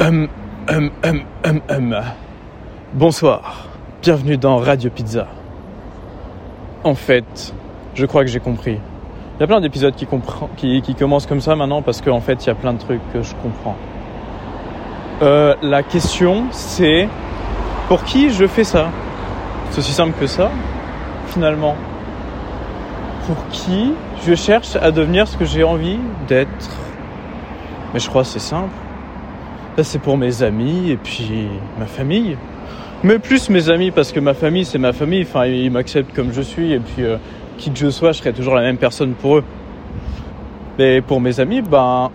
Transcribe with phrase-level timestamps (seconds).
[0.00, 0.28] Hum,
[0.68, 1.96] hum, hum, hum, hum.
[2.94, 3.66] Bonsoir,
[4.00, 5.26] bienvenue dans Radio Pizza.
[6.84, 7.52] En fait,
[7.96, 8.78] je crois que j'ai compris.
[9.36, 12.50] Il y a plein d'épisodes qui, commencent comme ça maintenant parce qu'en fait, il y
[12.50, 13.74] a plein de trucs que je comprends.
[15.22, 17.08] Euh, la question, c'est
[17.88, 18.90] pour qui je fais ça?
[19.70, 20.48] C'est aussi simple que ça,
[21.26, 21.74] finalement.
[23.26, 23.94] Pour qui
[24.24, 26.70] je cherche à devenir ce que j'ai envie d'être?
[27.92, 28.70] Mais je crois que c'est simple.
[29.78, 31.46] Là, c'est pour mes amis et puis
[31.78, 32.36] ma famille.
[33.04, 35.22] Mais plus mes amis, parce que ma famille, c'est ma famille.
[35.22, 36.72] Enfin, ils m'acceptent comme je suis.
[36.72, 37.16] Et puis, euh,
[37.58, 39.44] qui que je sois, je serai toujours la même personne pour eux.
[40.80, 42.10] Mais pour mes amis, ben,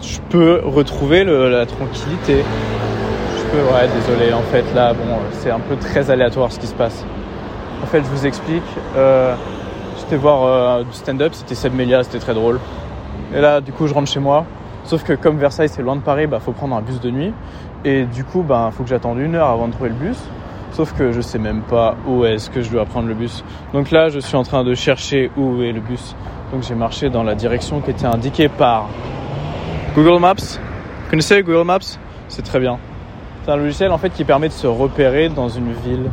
[0.00, 2.42] je peux retrouver la tranquillité.
[3.36, 6.66] Je peux, ouais, désolé, en fait, là, bon, c'est un peu très aléatoire ce qui
[6.66, 7.04] se passe.
[7.82, 8.62] En fait, je vous explique.
[8.96, 9.34] Euh,
[9.98, 12.60] J'étais voir euh, du stand-up, c'était Seb Melia, c'était très drôle.
[13.34, 14.46] Et là, du coup, je rentre chez moi.
[14.84, 17.32] Sauf que comme Versailles, c'est loin de Paris, bah, faut prendre un bus de nuit.
[17.84, 20.18] Et du coup, bah, faut que j'attende une heure avant de trouver le bus.
[20.72, 23.44] Sauf que je sais même pas où est-ce que je dois prendre le bus.
[23.72, 26.14] Donc là, je suis en train de chercher où est le bus.
[26.52, 28.88] Donc j'ai marché dans la direction qui était indiquée par
[29.94, 30.34] Google Maps.
[30.34, 31.98] Vous connaissez Google Maps?
[32.28, 32.78] C'est très bien.
[33.44, 36.10] C'est un logiciel en fait qui permet de se repérer dans une ville.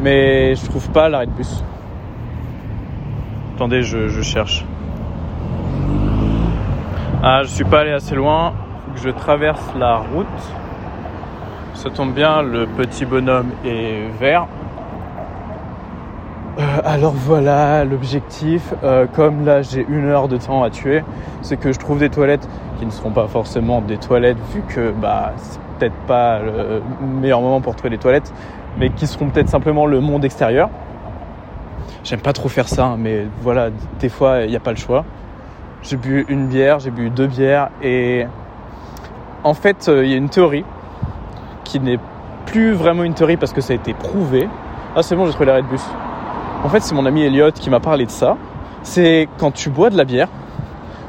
[0.00, 1.62] Mais je trouve pas l'arrêt de bus.
[3.56, 4.64] Attendez, je cherche.
[7.20, 8.52] Ah, je suis pas allé assez loin.
[8.86, 10.26] Faut que je traverse la route.
[11.74, 14.46] Ça tombe bien, le petit bonhomme est vert.
[16.60, 21.02] Euh, alors voilà, l'objectif, euh, comme là j'ai une heure de temps à tuer,
[21.42, 24.92] c'est que je trouve des toilettes qui ne seront pas forcément des toilettes vu que
[24.92, 26.82] bah c'est peut-être pas le
[27.20, 28.32] meilleur moment pour trouver des toilettes,
[28.78, 30.70] mais qui seront peut-être simplement le monde extérieur.
[32.04, 34.76] J'aime pas trop faire ça, hein, mais voilà, des fois il n'y a pas le
[34.76, 35.04] choix.
[35.82, 38.26] J'ai bu une bière, j'ai bu deux bières et
[39.44, 40.64] en fait euh, il y a une théorie
[41.64, 42.00] qui n'est
[42.46, 44.48] plus vraiment une théorie parce que ça a été prouvé.
[44.96, 45.84] Ah c'est bon, j'ai trouvé l'arrêt de bus.
[46.64, 48.36] En fait c'est mon ami Elliot qui m'a parlé de ça.
[48.82, 50.28] C'est quand tu bois de la bière,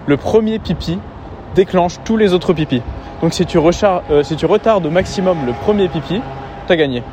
[0.05, 0.99] le premier pipi
[1.55, 2.83] déclenche tous les autres pipis.
[3.21, 6.21] Donc si tu, euh, si tu retardes au maximum le premier pipi,
[6.67, 7.03] t'as gagné.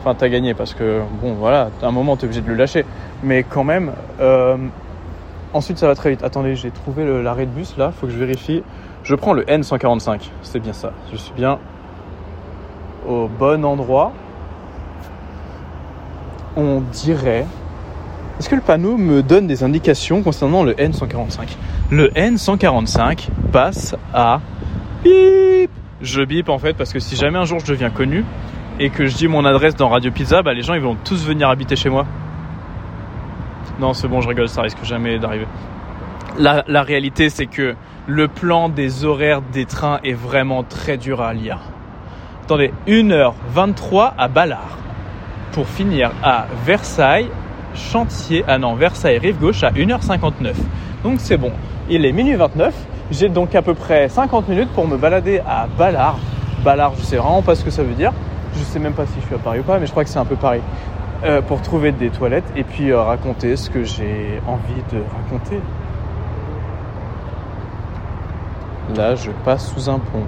[0.00, 2.84] Enfin t'as gagné parce que bon voilà, à un moment t'es obligé de le lâcher.
[3.22, 4.56] Mais quand même, euh,
[5.52, 6.22] ensuite ça va très vite.
[6.22, 8.62] Attendez, j'ai trouvé l'arrêt de bus là, faut que je vérifie.
[9.02, 10.92] Je prends le N145, c'est bien ça.
[11.10, 11.58] Je suis bien
[13.08, 14.12] au bon endroit.
[16.56, 17.46] On dirait.
[18.38, 21.56] Est-ce que le panneau me donne des indications concernant le N145
[21.90, 24.40] Le N145 passe à
[25.04, 25.70] bip.
[26.00, 28.24] Je bip en fait parce que si jamais un jour je deviens connu
[28.78, 31.26] et que je dis mon adresse dans Radio Pizza, bah les gens ils vont tous
[31.26, 32.06] venir habiter chez moi.
[33.80, 35.46] Non, c'est bon, je rigole, ça risque jamais d'arriver.
[36.38, 37.74] La, réalité, c'est que
[38.06, 41.60] le plan des horaires des trains est vraiment très dur à lire.
[42.44, 44.76] Attendez, 1h23 à Ballard.
[45.52, 47.30] Pour finir à Versailles,
[47.74, 48.44] chantier.
[48.46, 50.52] Ah non, Versailles, rive gauche à 1h59.
[51.02, 51.52] Donc c'est bon.
[51.88, 52.74] Il est minuit 29.
[53.10, 56.18] J'ai donc à peu près 50 minutes pour me balader à Ballard.
[56.62, 58.12] Ballard, je sais vraiment pas ce que ça veut dire.
[58.54, 60.10] Je sais même pas si je suis à Paris ou pas, mais je crois que
[60.10, 60.60] c'est un peu Paris.
[61.22, 65.60] Euh, pour trouver des toilettes et puis euh, raconter ce que j'ai envie de raconter.
[68.96, 70.24] Là, je passe sous un pont.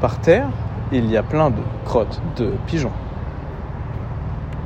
[0.00, 0.46] Par terre,
[0.92, 2.92] il y a plein de crottes de pigeons.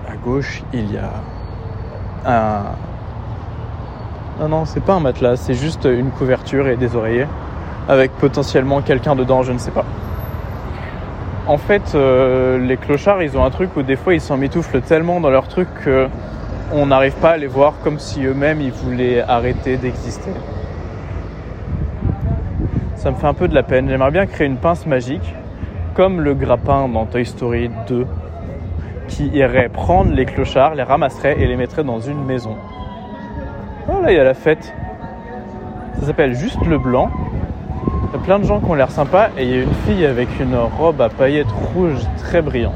[0.06, 1.10] À gauche, il y a
[2.26, 2.64] un.
[4.38, 7.28] Non, non, c'est pas un matelas, c'est juste une couverture et des oreillers.
[7.88, 9.86] Avec potentiellement quelqu'un dedans, je ne sais pas.
[11.47, 15.21] En fait, euh, les clochards, ils ont un truc où des fois ils s'emmitouflent tellement
[15.21, 16.09] dans leur truc que
[16.72, 20.31] on n'arrive pas à les voir comme si eux-mêmes ils voulaient arrêter d'exister.
[22.97, 23.91] Ça me fait un peu de la peine.
[23.91, 25.34] J'aimerais bien créer une pince magique,
[25.93, 28.06] comme le grappin dans Toy Story 2,
[29.09, 32.56] qui irait prendre les clochards, les ramasserait et les mettrait dans une maison.
[33.88, 34.72] Oh là, il y a la fête.
[36.00, 37.10] Ça s'appelle juste le blanc.
[38.15, 39.75] Il y a plein de gens qui ont l'air sympas et il y a une
[39.87, 42.75] fille avec une robe à paillettes rouges très brillante.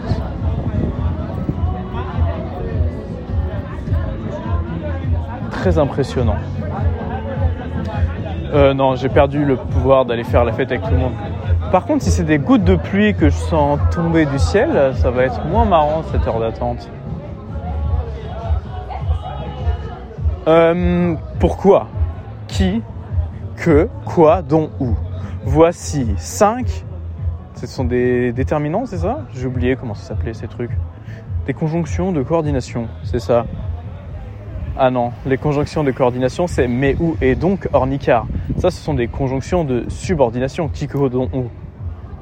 [5.52, 6.35] Très impressionnant.
[8.52, 11.12] Euh, non, j'ai perdu le pouvoir d'aller faire la fête avec tout le monde.
[11.70, 15.12] Par contre, si c'est des gouttes de pluie que je sens tomber du ciel, ça
[15.12, 16.90] va être moins marrant cette heure d'attente.
[20.49, 21.87] Euh, pourquoi?
[22.49, 22.82] Qui?
[23.55, 23.88] Que?
[24.05, 24.43] Quoi?
[24.43, 24.70] Dont?
[24.81, 24.96] Où?
[25.44, 26.85] Voici 5.
[27.55, 29.26] Ce sont des déterminants, c'est ça?
[29.35, 30.70] J'ai oublié comment ça s'appelait ces trucs.
[31.46, 33.46] Des conjonctions de coordination, c'est ça.
[34.76, 38.26] Ah non, les conjonctions de coordination, c'est mais où et donc ornicar.
[38.58, 40.69] Ça, ce sont des conjonctions de subordination.
[40.69, 41.46] Qui, dont, où,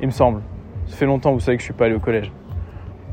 [0.00, 0.40] il me semble.
[0.86, 2.32] Ça fait longtemps, vous savez que je suis pas allé au collège.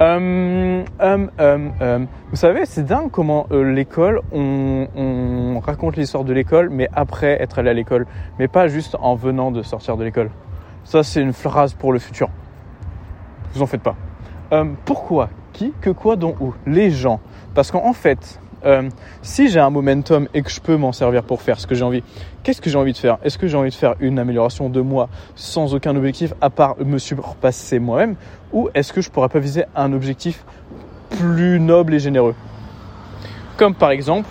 [0.04, 2.08] Hum, hum, hum, hum.
[2.30, 7.42] Vous savez, c'est dingue comment euh, l'école, on, on raconte l'histoire de l'école, mais après
[7.42, 8.06] être allé à l'école,
[8.38, 10.30] mais pas juste en venant de sortir de l'école.
[10.84, 12.28] Ça, c'est une phrase pour le futur.
[13.54, 13.96] Vous en faites pas.
[14.52, 15.30] Hum, pourquoi?
[15.54, 15.74] Qui?
[15.80, 16.18] Que quoi?
[16.18, 16.54] Dont Où?
[16.66, 17.22] Les gens.
[17.56, 18.90] Parce qu'en fait, euh,
[19.22, 21.84] si j'ai un momentum et que je peux m'en servir pour faire ce que j'ai
[21.84, 22.04] envie,
[22.44, 23.18] qu'est-ce que j'ai envie de faire?
[23.24, 26.76] Est-ce que j'ai envie de faire une amélioration de moi sans aucun objectif à part
[26.80, 28.16] me surpasser moi-même?
[28.52, 30.44] Ou est-ce que je pourrais pas viser un objectif
[31.10, 32.36] plus noble et généreux?
[33.58, 34.30] Comme par exemple,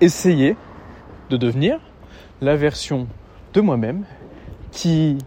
[0.00, 0.56] essayer
[1.28, 1.78] de devenir
[2.40, 3.06] la version
[3.52, 4.04] de moi-même
[4.72, 5.18] qui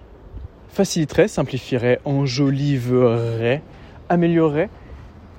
[0.69, 3.61] faciliterait, simplifierait, enjoliverait,
[4.09, 4.69] améliorerait,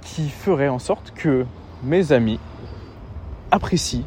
[0.03, 1.45] qui ferait en sorte que
[1.85, 2.41] mes amis
[3.51, 4.05] apprécient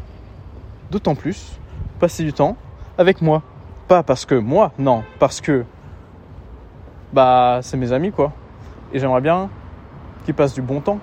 [0.91, 1.59] d'autant plus
[1.99, 2.57] passer du temps
[2.97, 3.43] avec moi.
[3.87, 5.63] Pas parce que moi, non, parce que
[7.13, 8.33] bah c'est mes amis quoi.
[8.91, 9.49] Et j'aimerais bien
[10.25, 10.99] qu'ils passent du bon temps.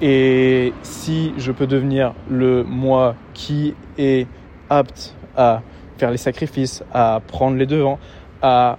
[0.00, 4.28] Et si je peux devenir le moi qui est
[4.68, 5.62] apte à
[5.96, 7.98] faire les sacrifices, à prendre les devants,
[8.42, 8.78] à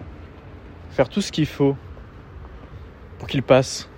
[0.91, 1.75] faire tout ce qu'il faut
[3.17, 3.89] pour qu'il passe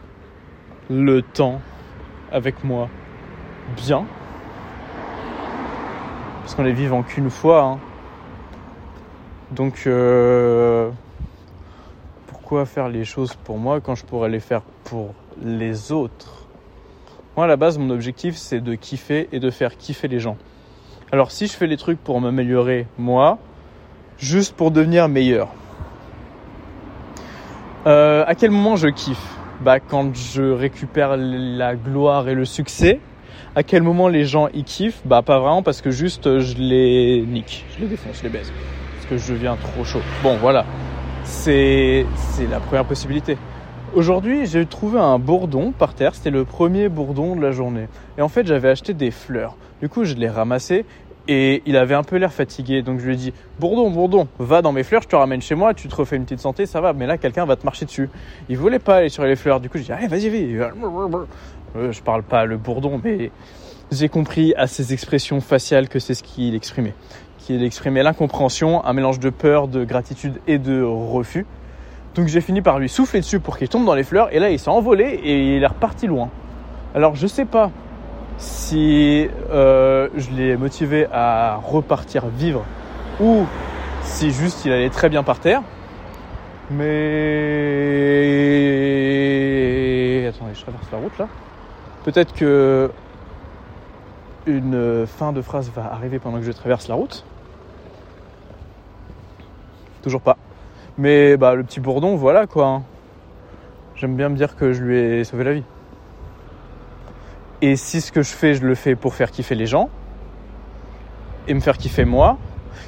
[0.89, 1.61] le temps
[2.31, 2.89] avec moi
[3.75, 4.05] bien.
[6.41, 7.63] Parce qu'on est vivant qu'une fois.
[7.63, 7.79] Hein.
[9.51, 10.89] Donc euh,
[12.27, 16.47] pourquoi faire les choses pour moi quand je pourrais les faire pour les autres?
[17.35, 20.37] Moi à la base mon objectif c'est de kiffer et de faire kiffer les gens.
[21.11, 23.39] Alors si je fais les trucs pour m'améliorer moi,
[24.19, 25.47] juste pour devenir meilleur,
[27.87, 29.38] euh, à quel moment je kiffe?
[29.61, 32.99] Bah quand je récupère la gloire et le succès.
[33.55, 35.01] À quel moment les gens y kiffent?
[35.05, 38.53] Bah pas vraiment parce que juste je les nique, je les défonce, je les baise.
[38.95, 40.01] Parce que je deviens trop chaud.
[40.23, 40.65] Bon voilà,
[41.23, 42.05] c'est
[42.49, 43.37] la première possibilité.
[43.95, 46.13] Aujourd'hui, j'ai trouvé un bourdon par terre.
[46.13, 47.87] C'était le premier bourdon de la journée.
[48.19, 49.57] Et en fait, j'avais acheté des fleurs.
[49.81, 50.85] Du coup, je l'ai ramassé
[51.29, 52.81] et il avait un peu l'air fatigué.
[52.81, 55.53] Donc je lui ai dit Bourdon, Bourdon, va dans mes fleurs, je te ramène chez
[55.53, 56.91] moi, tu te refais une petite santé, ça va.
[56.91, 58.09] Mais là, quelqu'un va te marcher dessus.
[58.49, 59.59] Il voulait pas aller sur les fleurs.
[59.59, 60.55] Du coup, je dis Allez, vas-y, vas-y.
[61.75, 63.29] Euh, je parle pas le Bourdon, mais
[63.91, 66.95] j'ai compris à ses expressions faciales que c'est ce qu'il exprimait.
[67.37, 71.45] Qu'il exprimait l'incompréhension, un mélange de peur, de gratitude et de refus.
[72.15, 74.33] Donc j'ai fini par lui souffler dessus pour qu'il tombe dans les fleurs.
[74.33, 76.31] Et là, il s'est envolé et il est reparti loin.
[76.95, 77.69] Alors je sais pas
[78.39, 82.63] si euh, je l'ai motivé à repartir vivre
[83.19, 83.45] ou
[84.03, 85.61] si juste il allait très bien par terre.
[86.71, 86.85] Mais
[90.27, 91.27] attendez, je traverse la route là.
[92.05, 92.89] Peut-être que
[94.47, 97.25] une fin de phrase va arriver pendant que je traverse la route.
[100.01, 100.37] Toujours pas.
[100.97, 102.67] Mais bah le petit bourdon, voilà quoi.
[102.67, 102.83] hein.
[103.95, 105.63] J'aime bien me dire que je lui ai sauvé la vie.
[107.61, 109.89] Et si ce que je fais, je le fais pour faire kiffer les gens
[111.47, 112.37] et me faire kiffer moi,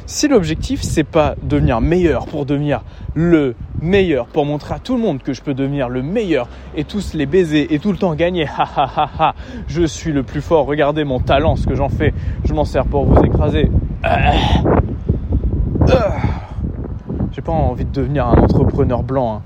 [0.06, 2.84] si l'objectif c'est pas devenir meilleur pour devenir
[3.14, 6.86] le meilleur, pour montrer à tout le monde que je peux devenir le meilleur et
[6.86, 9.36] tous les baiser et tout le temps gagner, ha ha ha ha,
[9.68, 12.14] je suis le plus fort, regardez mon talent, ce que j'en fais,
[12.46, 13.70] je m'en sers pour vous écraser.
[14.04, 14.32] Ah.
[15.90, 16.16] Ah.
[17.34, 19.36] J'ai pas envie de devenir un entrepreneur blanc.
[19.36, 19.42] hein.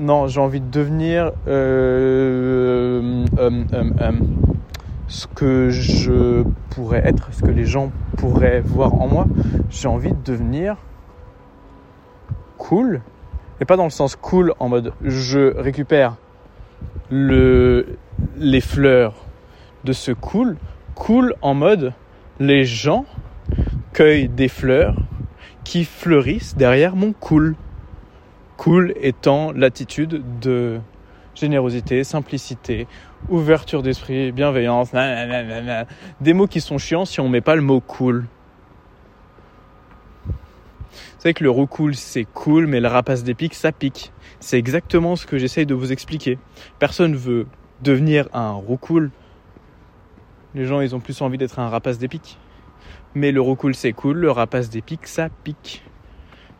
[0.00, 4.12] Non, j'ai envie de devenir euh, euh, euh,
[5.08, 9.26] ce que je pourrais être, ce que les gens pourraient voir en moi.
[9.70, 10.76] J'ai envie de devenir
[12.58, 13.00] cool,
[13.60, 16.14] et pas dans le sens cool en mode je récupère
[17.10, 17.98] le,
[18.36, 19.14] les fleurs
[19.82, 20.58] de ce cool,
[20.94, 21.92] cool en mode
[22.38, 23.04] les gens
[23.92, 24.94] cueillent des fleurs
[25.64, 27.56] qui fleurissent derrière mon cool.
[28.58, 30.80] Cool étant l'attitude de
[31.36, 32.88] générosité, simplicité,
[33.28, 34.90] ouverture d'esprit, bienveillance,
[36.20, 38.26] des mots qui sont chiants si on met pas le mot cool.
[40.90, 44.10] Vous savez que le roucoule c'est cool, mais le rapace des pics ça pique.
[44.40, 46.36] C'est exactement ce que j'essaye de vous expliquer.
[46.80, 47.46] Personne veut
[47.80, 49.12] devenir un roucoule.
[50.56, 52.38] Les gens ils ont plus envie d'être un rapace des pics.
[53.14, 55.84] Mais le roucoule c'est cool, le rapace des pics ça pique.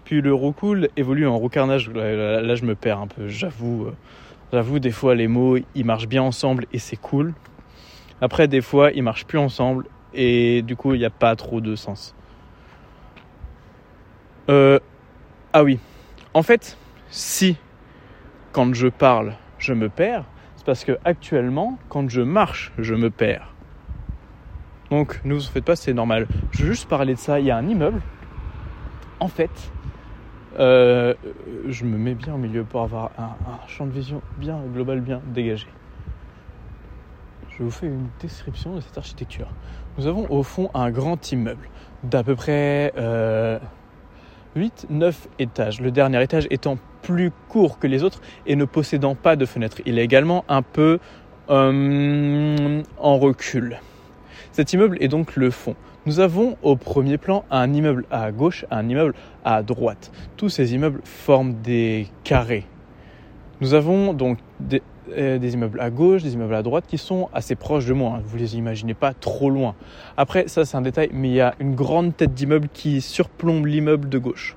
[0.08, 1.90] Puis le roucoule évolue en roucarnage.
[1.90, 3.88] Là, là, je me perds un peu, j'avoue.
[3.88, 3.92] euh,
[4.54, 7.34] J'avoue, des fois, les mots, ils marchent bien ensemble et c'est cool.
[8.22, 9.84] Après, des fois, ils marchent plus ensemble
[10.14, 12.14] et du coup, il n'y a pas trop de sens.
[14.48, 14.78] Euh,
[15.52, 15.78] ah oui.
[16.32, 16.78] En fait,
[17.10, 17.58] si,
[18.52, 20.24] quand je parle, je me perds,
[20.56, 23.52] c'est parce que actuellement, quand je marche, je me perds.
[24.88, 26.26] Donc, ne vous en faites pas, c'est normal.
[26.52, 27.40] Je veux juste parler de ça.
[27.40, 28.00] Il y a un immeuble.
[29.20, 29.50] En fait,
[30.58, 31.14] euh,
[31.68, 35.20] je me mets bien au milieu pour avoir un, champ de vision bien global, bien
[35.32, 35.66] dégagé.
[37.50, 39.48] Je vous fais une description de cette architecture.
[39.98, 41.68] Nous avons au fond un grand immeuble
[42.02, 43.58] d'à peu près euh,
[44.56, 45.80] 8-9 étages.
[45.80, 49.78] Le dernier étage étant plus court que les autres et ne possédant pas de fenêtre.
[49.86, 50.98] Il est également un peu
[51.50, 53.80] euh, en recul.
[54.52, 55.76] Cet immeuble est donc le fond.
[56.08, 59.12] Nous avons au premier plan un immeuble à gauche, un immeuble
[59.44, 60.10] à droite.
[60.38, 62.64] Tous ces immeubles forment des carrés.
[63.60, 64.80] Nous avons donc des,
[65.18, 68.20] euh, des immeubles à gauche, des immeubles à droite qui sont assez proches de moi.
[68.24, 69.74] Vous les imaginez pas trop loin.
[70.16, 73.66] Après, ça c'est un détail, mais il y a une grande tête d'immeuble qui surplombe
[73.66, 74.56] l'immeuble de gauche.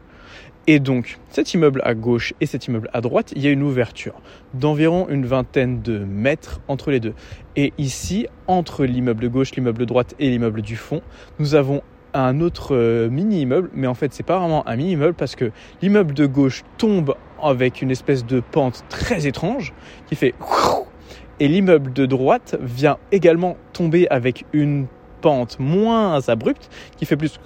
[0.68, 3.64] Et donc, cet immeuble à gauche et cet immeuble à droite, il y a une
[3.64, 4.14] ouverture
[4.54, 7.14] d'environ une vingtaine de mètres entre les deux.
[7.56, 11.02] Et ici, entre l'immeuble de gauche, l'immeuble de droite et l'immeuble du fond,
[11.40, 11.82] nous avons
[12.14, 15.52] un autre euh, mini-immeuble, mais en fait, c'est pas vraiment un mini-immeuble parce que
[15.82, 19.74] l'immeuble de gauche tombe avec une espèce de pente très étrange
[20.08, 20.36] qui fait
[21.42, 24.86] et l'immeuble de droite vient également tomber avec une
[25.22, 27.40] pente moins abrupte qui fait plus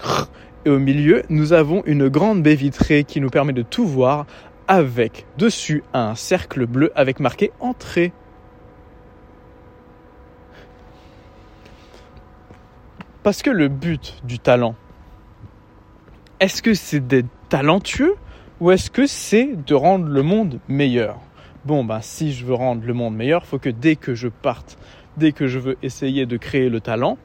[0.65, 4.25] et au milieu, nous avons une grande baie vitrée qui nous permet de tout voir
[4.67, 8.11] avec dessus un cercle bleu avec marqué entrée.
[13.21, 14.75] Parce que le but du talent,
[16.39, 18.15] est-ce que c'est d'être talentueux
[18.59, 21.19] ou est-ce que c'est de rendre le monde meilleur?
[21.63, 24.27] Bon, ben si je veux rendre le monde meilleur, il faut que dès que je
[24.27, 24.77] parte,
[25.17, 27.17] dès que je veux essayer de créer le talent,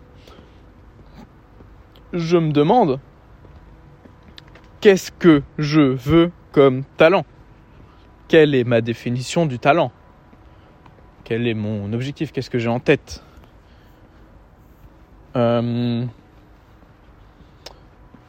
[2.12, 3.00] je me demande
[4.80, 7.24] qu'est-ce que je veux comme talent?
[8.28, 9.92] Quelle est ma définition du talent?
[11.24, 12.32] Quel est mon objectif?
[12.32, 13.22] Qu'est-ce que j'ai en tête?
[15.36, 16.04] Euh,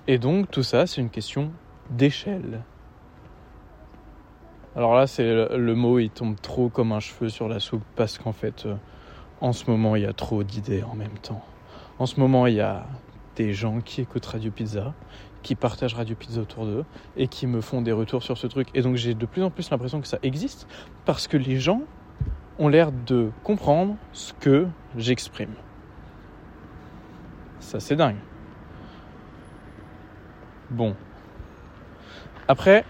[0.08, 1.52] Et donc tout ça, c'est une question
[1.90, 2.64] d'échelle.
[4.76, 8.18] Alors là, c'est le, mot, il tombe trop comme un cheveu sur la soupe parce
[8.18, 8.76] qu'en fait, euh,
[9.42, 11.44] en ce moment, il y a trop d'idées en même temps.
[12.00, 12.86] En ce moment, il y a
[13.36, 14.94] des gens qui écoutent Radio Pizza,
[15.44, 16.86] qui partagent Radio Pizza autour d'eux
[17.18, 18.68] et qui me font des retours sur ce truc.
[18.74, 20.68] Et donc j'ai de plus en plus l'impression que ça existe
[21.06, 21.82] parce que les gens
[22.60, 24.68] ont l'air de comprendre ce que
[24.98, 25.54] j'exprime.
[27.60, 28.18] Ça c'est dingue.
[30.70, 30.96] Bon.
[32.48, 32.86] Après,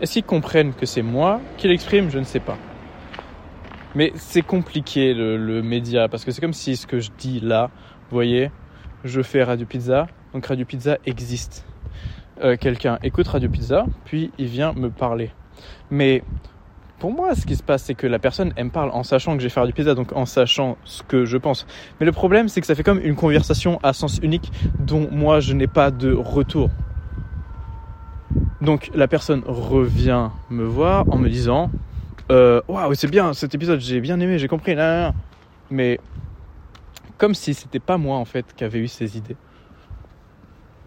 [0.00, 2.10] est-ce qu'ils comprennent que c'est moi qui l'exprime?
[2.10, 2.56] Je ne sais pas.
[3.94, 7.70] Mais c'est compliqué le, média parce que c'est comme si ce que je dis là,
[8.08, 8.52] vous voyez,
[9.02, 11.64] je fais Radio Pizza, donc Radio Pizza existe.
[12.40, 15.32] Euh, quelqu'un écoute Radio Pizza, puis il vient me parler.
[15.90, 16.22] Mais
[17.00, 19.36] pour moi, ce qui se passe, c'est que la personne, elle me parle en sachant
[19.36, 21.66] que j'ai fait Radio Pizza, donc en sachant ce que je pense.
[21.98, 25.40] Mais le problème, c'est que ça fait comme une conversation à sens unique dont moi,
[25.40, 26.70] je n'ai pas de retour.
[28.60, 31.70] Donc la personne revient me voir en me disant
[32.30, 34.76] euh, Waouh, c'est bien cet épisode, j'ai bien aimé, j'ai compris.
[35.70, 35.98] Mais
[37.16, 39.36] comme si c'était pas moi en fait qui avait eu ces idées.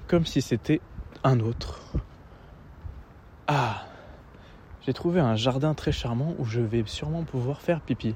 [0.08, 0.82] Comme si c'était
[1.24, 1.80] un autre.
[3.48, 3.84] Ah,
[4.86, 8.16] j'ai trouvé un jardin très charmant où je vais sûrement pouvoir faire pipi.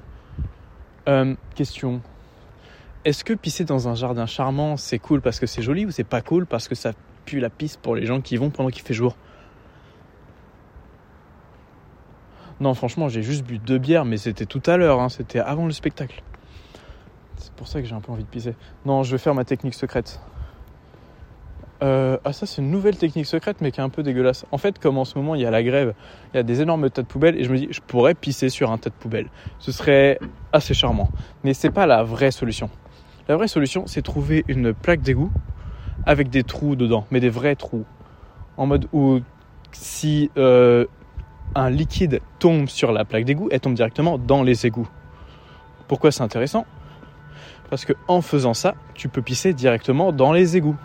[1.08, 2.00] Euh, question.
[3.04, 6.04] Est-ce que pisser dans un jardin charmant, c'est cool parce que c'est joli ou c'est
[6.04, 6.92] pas cool parce que ça
[7.24, 9.16] pue la pisse pour les gens qui vont pendant qu'il fait jour?
[12.58, 15.66] Non, franchement, j'ai juste bu deux bières, mais c'était tout à l'heure, hein, c'était avant
[15.66, 16.22] le spectacle.
[17.36, 18.54] C'est pour ça que j'ai un peu envie de pisser.
[18.86, 20.20] Non, je vais faire ma technique secrète.
[21.82, 24.46] Euh, ah ça c'est une nouvelle technique secrète mais qui est un peu dégueulasse.
[24.50, 25.94] En fait comme en ce moment il y a la grève,
[26.32, 28.48] il y a des énormes tas de poubelles et je me dis je pourrais pisser
[28.48, 29.28] sur un tas de poubelles.
[29.58, 30.18] Ce serait
[30.52, 31.10] assez charmant.
[31.44, 32.70] Mais c'est pas la vraie solution.
[33.28, 35.30] La vraie solution c'est trouver une plaque d'égout
[36.06, 37.84] avec des trous dedans, mais des vrais trous.
[38.56, 39.20] En mode où
[39.72, 40.86] si euh,
[41.54, 44.88] un liquide tombe sur la plaque d'égout, elle tombe directement dans les égouts.
[45.88, 46.64] Pourquoi c'est intéressant?
[47.68, 50.76] Parce que en faisant ça, tu peux pisser directement dans les égouts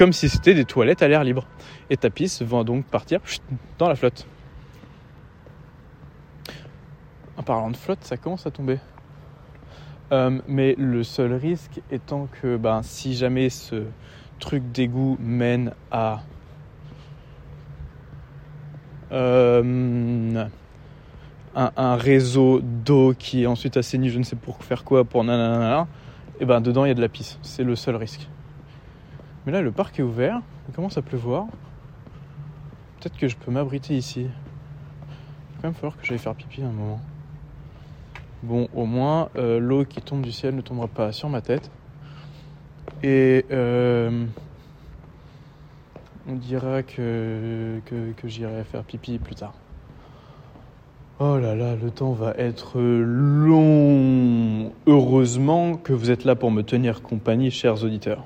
[0.00, 1.46] comme si c'était des toilettes à l'air libre.
[1.90, 3.20] Et ta pisse va donc partir
[3.76, 4.26] dans la flotte.
[7.36, 8.78] En parlant de flotte, ça commence à tomber.
[10.10, 13.82] Euh, mais le seul risque étant que ben, si jamais ce
[14.38, 16.22] truc d'égout mène à
[19.12, 20.46] euh,
[21.54, 25.86] un, réseau d'eau qui est ensuite assaini, je ne sais pour faire quoi, pour nanana,
[26.40, 27.38] et ben dedans il y a de la pisse.
[27.42, 28.30] C'est le seul risque.
[29.46, 30.40] Mais là, le parc est ouvert.
[30.68, 31.46] Il commence à pleuvoir.
[32.98, 34.20] Peut-être que je peux m'abriter ici.
[34.20, 37.00] Il va quand même falloir que j'aille faire pipi à un moment.
[38.42, 41.70] Bon, au moins, euh, l'eau qui tombe du ciel ne tombera pas sur ma tête.
[43.02, 44.26] Et euh,
[46.28, 49.54] on dira que, que, que j'irai faire pipi plus tard.
[51.18, 54.72] Oh là là, le temps va être long.
[54.86, 58.24] Heureusement que vous êtes là pour me tenir compagnie, chers auditeurs.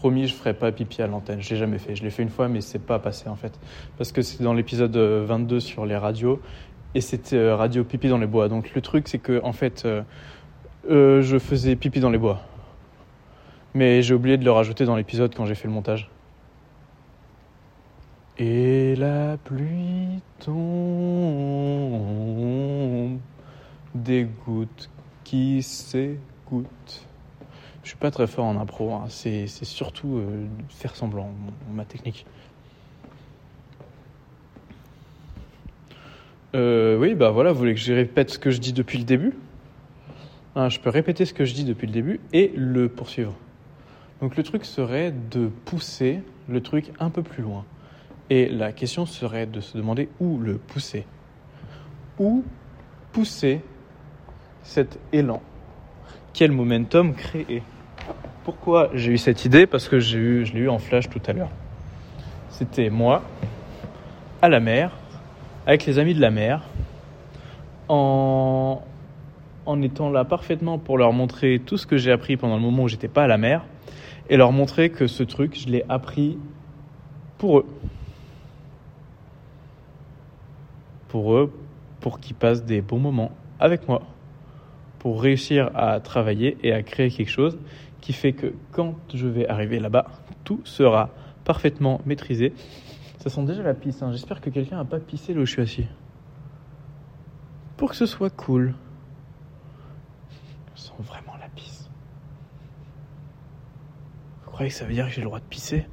[0.00, 1.42] Promis, je ferai pas pipi à l'antenne.
[1.42, 1.94] Je l'ai jamais fait.
[1.94, 3.52] Je l'ai fait une fois, mais c'est pas passé en fait,
[3.98, 6.40] parce que c'est dans l'épisode 22 sur les radios
[6.94, 8.48] et c'était euh, radio pipi dans les bois.
[8.48, 10.02] Donc le truc, c'est que en fait, euh,
[10.90, 12.40] euh, je faisais pipi dans les bois,
[13.74, 16.10] mais j'ai oublié de le rajouter dans l'épisode quand j'ai fait le montage.
[18.38, 20.56] Et la pluie tombe,
[23.94, 24.88] des gouttes
[25.24, 27.09] qui s'écoutent.
[27.82, 29.06] Je suis pas très fort en impro, hein.
[29.08, 31.30] c'est surtout euh, faire semblant,
[31.72, 32.26] ma technique.
[36.54, 39.04] Euh, oui, bah voilà, vous voulez que je répète ce que je dis depuis le
[39.04, 39.34] début?
[40.56, 43.34] Hein, Je peux répéter ce que je dis depuis le début et le poursuivre.
[44.20, 47.64] Donc le truc serait de pousser le truc un peu plus loin.
[48.28, 51.06] Et la question serait de se demander où le pousser.
[52.18, 52.44] Où
[53.12, 53.62] pousser
[54.62, 55.40] cet élan?
[56.32, 57.62] Quel momentum créer
[58.44, 59.66] Pourquoi j'ai eu cette idée?
[59.66, 61.50] Parce que j'ai eu, je l'ai eu en flash tout à l'heure.
[62.50, 63.22] C'était moi,
[64.42, 64.92] à la mer,
[65.66, 66.62] avec les amis de la mer,
[67.88, 68.82] en,
[69.66, 72.84] en étant là parfaitement pour leur montrer tout ce que j'ai appris pendant le moment
[72.84, 73.64] où j'étais pas à la mer,
[74.28, 76.38] et leur montrer que ce truc, je l'ai appris
[77.38, 77.66] pour eux.
[81.08, 81.52] Pour eux,
[82.00, 84.02] pour qu'ils passent des bons moments avec moi,
[85.00, 87.58] pour réussir à travailler et à créer quelque chose
[88.02, 90.06] qui fait que quand je vais arriver là-bas,
[90.44, 91.08] tout sera
[91.42, 92.52] parfaitement maîtrisé.
[93.18, 94.12] Ça sent déjà la pisse, hein.
[94.12, 95.86] j'espère que quelqu'un n'a pas pissé là où je suis assis.
[97.78, 98.74] Pour que ce soit cool.
[100.74, 101.90] Ça sent vraiment la pisse.
[104.44, 105.86] Vous croyez que ça veut dire que j'ai le droit de pisser?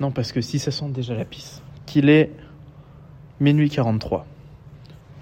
[0.00, 2.32] Non, parce que si ça sent déjà la pisse, qu'il est
[3.38, 4.26] minuit 43.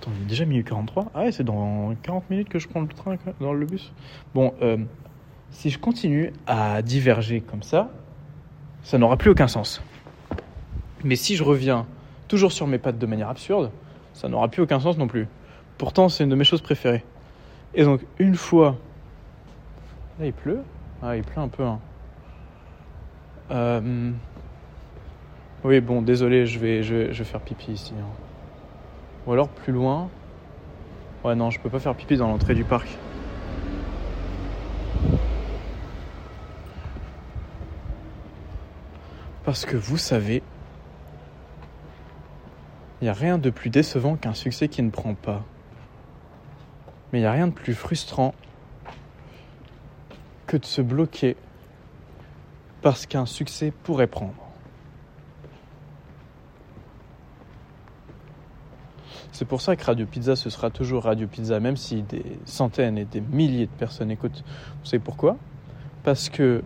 [0.01, 2.81] Attends, il est déjà minuit 43 Ah ouais, c'est dans 40 minutes que je prends
[2.81, 3.93] le train, dans le bus.
[4.35, 4.79] Bon, euh,
[5.51, 7.91] si je continue à diverger comme ça,
[8.83, 9.83] ça n'aura plus aucun sens.
[11.05, 11.87] Mais si je reviens
[12.29, 13.71] toujours sur mes pattes de manière absurde,
[14.15, 15.29] ça n'aura plus aucun sens non plus.
[15.77, 17.05] Pourtant, c'est une de mes choses préférées.
[17.75, 18.77] Et donc, une fois.
[20.19, 20.63] Là, il pleut
[21.03, 21.65] Ah, il pleut un peu.
[21.65, 21.79] Hein.
[23.51, 24.13] Euh...
[25.63, 27.93] Oui, bon, désolé, je vais, je vais, je vais faire pipi ici.
[28.01, 28.07] hein.
[29.27, 30.09] Ou alors plus loin.
[31.25, 32.89] Ouais, non, je peux pas faire pipi dans l'entrée du parc.
[39.45, 40.43] Parce que vous savez,
[43.01, 45.43] il n'y a rien de plus décevant qu'un succès qui ne prend pas.
[47.13, 48.35] Mais il n'y a rien de plus frustrant
[50.47, 51.37] que de se bloquer
[52.83, 54.50] parce qu'un succès pourrait prendre.
[59.33, 62.99] C'est pour ça que Radio Pizza, ce sera toujours Radio Pizza, même si des centaines
[62.99, 64.43] et des milliers de personnes écoutent.
[64.83, 65.37] Vous savez pourquoi?
[66.03, 66.63] Parce que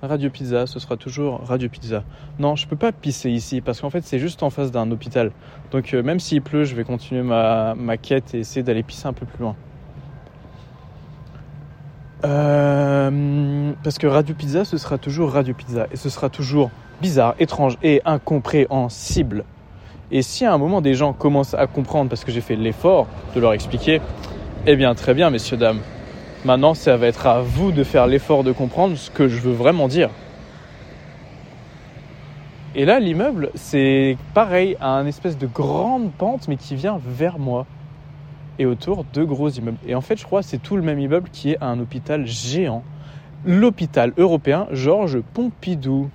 [0.00, 2.04] Radio Pizza, ce sera toujours Radio Pizza.
[2.38, 5.32] Non, je peux pas pisser ici, parce qu'en fait, c'est juste en face d'un hôpital.
[5.72, 9.06] Donc, euh, même s'il pleut, je vais continuer ma, ma quête et essayer d'aller pisser
[9.06, 9.56] un peu plus loin.
[12.24, 15.86] Euh, parce que Radio Pizza, ce sera toujours Radio Pizza.
[15.90, 19.44] Et ce sera toujours bizarre, étrange et incompréhensible.
[20.14, 23.08] Et si à un moment des gens commencent à comprendre parce que j'ai fait l'effort
[23.34, 24.00] de leur expliquer,
[24.64, 25.80] eh bien très bien messieurs, dames.
[26.44, 29.52] Maintenant, ça va être à vous de faire l'effort de comprendre ce que je veux
[29.52, 30.10] vraiment dire.
[32.76, 37.40] Et là, l'immeuble, c'est pareil, à un espèce de grande pente, mais qui vient vers
[37.40, 37.66] moi.
[38.60, 39.78] Et autour, deux gros immeubles.
[39.84, 42.24] Et en fait, je crois que c'est tout le même immeuble qui est un hôpital
[42.24, 42.84] géant.
[43.44, 46.08] L'hôpital européen Georges Pompidou.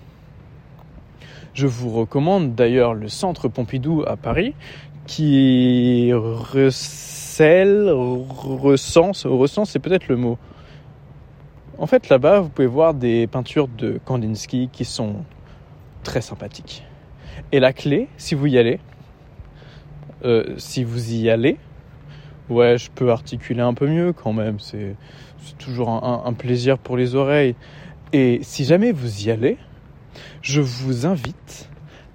[1.54, 4.54] Je vous recommande d'ailleurs le centre Pompidou à Paris
[5.08, 10.38] qui recèle, recense, recense c'est peut-être le mot.
[11.80, 15.16] En fait là-bas vous pouvez voir des peintures de Kandinsky qui sont
[16.04, 16.84] très sympathiques.
[17.52, 18.80] Et la clé, si vous y allez,
[20.24, 21.58] euh, si vous y allez,
[22.50, 24.96] ouais je peux articuler un peu mieux quand même, c'est
[25.58, 27.56] toujours un, un plaisir pour les oreilles.
[28.14, 29.58] Et si jamais vous y allez,
[30.42, 31.70] je vous invite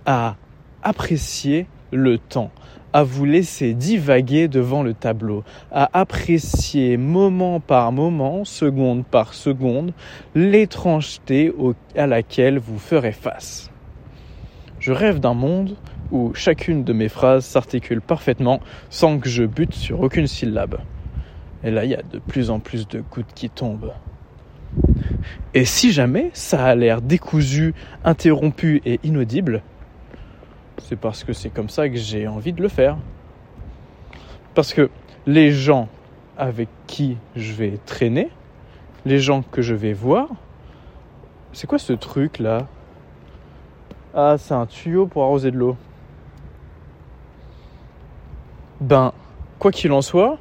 [0.07, 0.37] à
[0.83, 2.51] apprécier le temps,
[2.93, 9.93] à vous laisser divaguer devant le tableau, à apprécier moment par moment, seconde par seconde,
[10.35, 11.53] l'étrangeté
[11.97, 13.71] à laquelle vous ferez face.
[14.79, 15.77] Je rêve d'un monde
[16.11, 18.61] où chacune de mes phrases s'articule parfaitement
[18.91, 20.79] sans que je bute sur aucune syllabe.
[21.63, 23.93] Et là, il y a de plus en plus de gouttes qui tombent.
[25.55, 29.63] Et si jamais ça a l'air décousu, interrompu et inaudible,
[30.79, 32.97] c'est parce que c'est comme ça que j'ai envie de le faire.
[34.55, 34.91] Parce que
[35.27, 35.89] les gens
[36.37, 38.29] avec qui je vais traîner,
[39.07, 40.29] les gens que je vais voir,
[41.53, 42.67] c'est quoi ce truc là
[44.15, 45.77] Ah, c'est un tuyau pour arroser de l'eau.
[48.81, 49.13] Ben,
[49.59, 50.39] quoi qu'il en soit,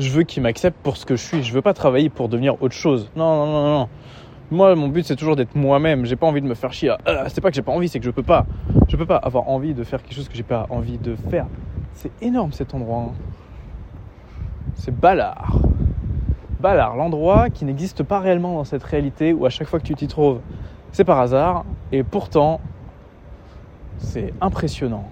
[0.00, 1.42] je veux qu'ils m'acceptent pour ce que je suis.
[1.42, 3.10] Je veux pas travailler pour devenir autre chose.
[3.16, 3.88] Non, non, non, non.
[4.50, 6.04] Moi, mon but, c'est toujours d'être moi-même.
[6.06, 6.94] J'ai pas envie de me faire chier.
[7.06, 8.46] Ah, c'est pas que j'ai pas envie, c'est que je peux pas.
[8.88, 11.46] Je peux pas avoir envie de faire quelque chose que j'ai pas envie de faire.
[11.94, 13.10] C'est énorme cet endroit.
[13.10, 13.12] Hein.
[14.74, 15.58] C'est Ballard.
[16.58, 19.94] Ballard, l'endroit qui n'existe pas réellement dans cette réalité où à chaque fois que tu
[19.94, 20.40] t'y trouves,
[20.92, 21.64] c'est par hasard.
[21.92, 22.60] Et pourtant,
[23.98, 25.08] c'est impressionnant.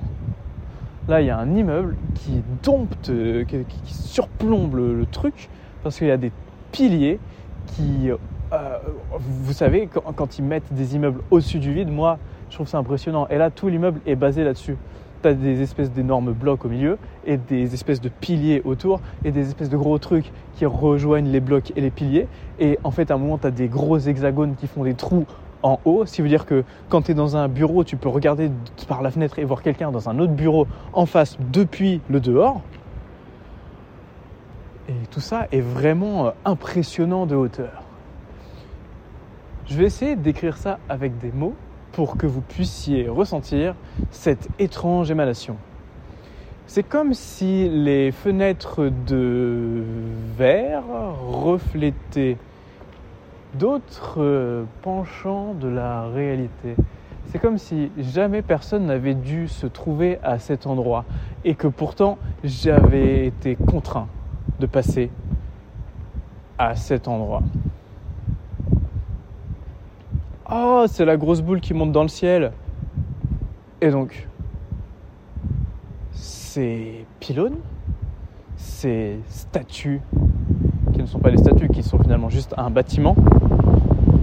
[1.09, 5.49] Là, il y a un immeuble qui dompte, euh, qui, surplombe le, truc,
[5.83, 6.33] parce qu'il y a des
[6.71, 7.19] piliers
[7.67, 8.79] qui, euh,
[9.19, 12.19] vous savez, quand, ils mettent des immeubles au-dessus du vide, moi,
[12.51, 13.27] je trouve ça impressionnant.
[13.31, 14.77] Et là, tout l'immeuble est basé là-dessus.
[15.23, 19.33] Tu as des espèces d'énormes blocs au milieu et des espèces de piliers autour et
[19.33, 22.29] des espèces de gros trucs qui rejoignent les blocs et les piliers.
[22.61, 25.27] Et en fait, à un moment, tu des gros hexagones qui font des trous
[25.63, 28.09] en haut, ce qui veut dire que quand tu es dans un bureau, tu peux
[28.09, 28.51] regarder
[28.87, 32.63] par la fenêtre et voir quelqu'un dans un autre bureau en face depuis le dehors.
[34.89, 37.83] Et tout ça est vraiment euh, impressionnant de hauteur.
[39.67, 41.55] Je vais essayer d'écrire ça avec des mots
[41.93, 43.75] pour que vous puissiez ressentir
[44.11, 45.57] cette étrange émanation.
[46.67, 49.83] C'est comme si les fenêtres de
[50.37, 50.85] verre
[51.27, 52.37] reflétaient
[53.55, 56.75] d'autres euh, penchants de la réalité.
[57.27, 61.05] C'est comme si jamais personne n'avait dû se trouver à cet endroit
[61.45, 64.09] et que pourtant j'avais été contraint
[64.61, 65.11] de passer
[66.59, 67.43] à cet endroit.
[70.51, 72.53] Oh, c'est la grosse boule qui monte dans le ciel.
[73.83, 74.27] Et donc,
[76.13, 77.59] ces pylônes,
[78.57, 80.01] ces statues
[81.09, 83.17] ne sont pas des statues, qui sont finalement juste un bâtiment,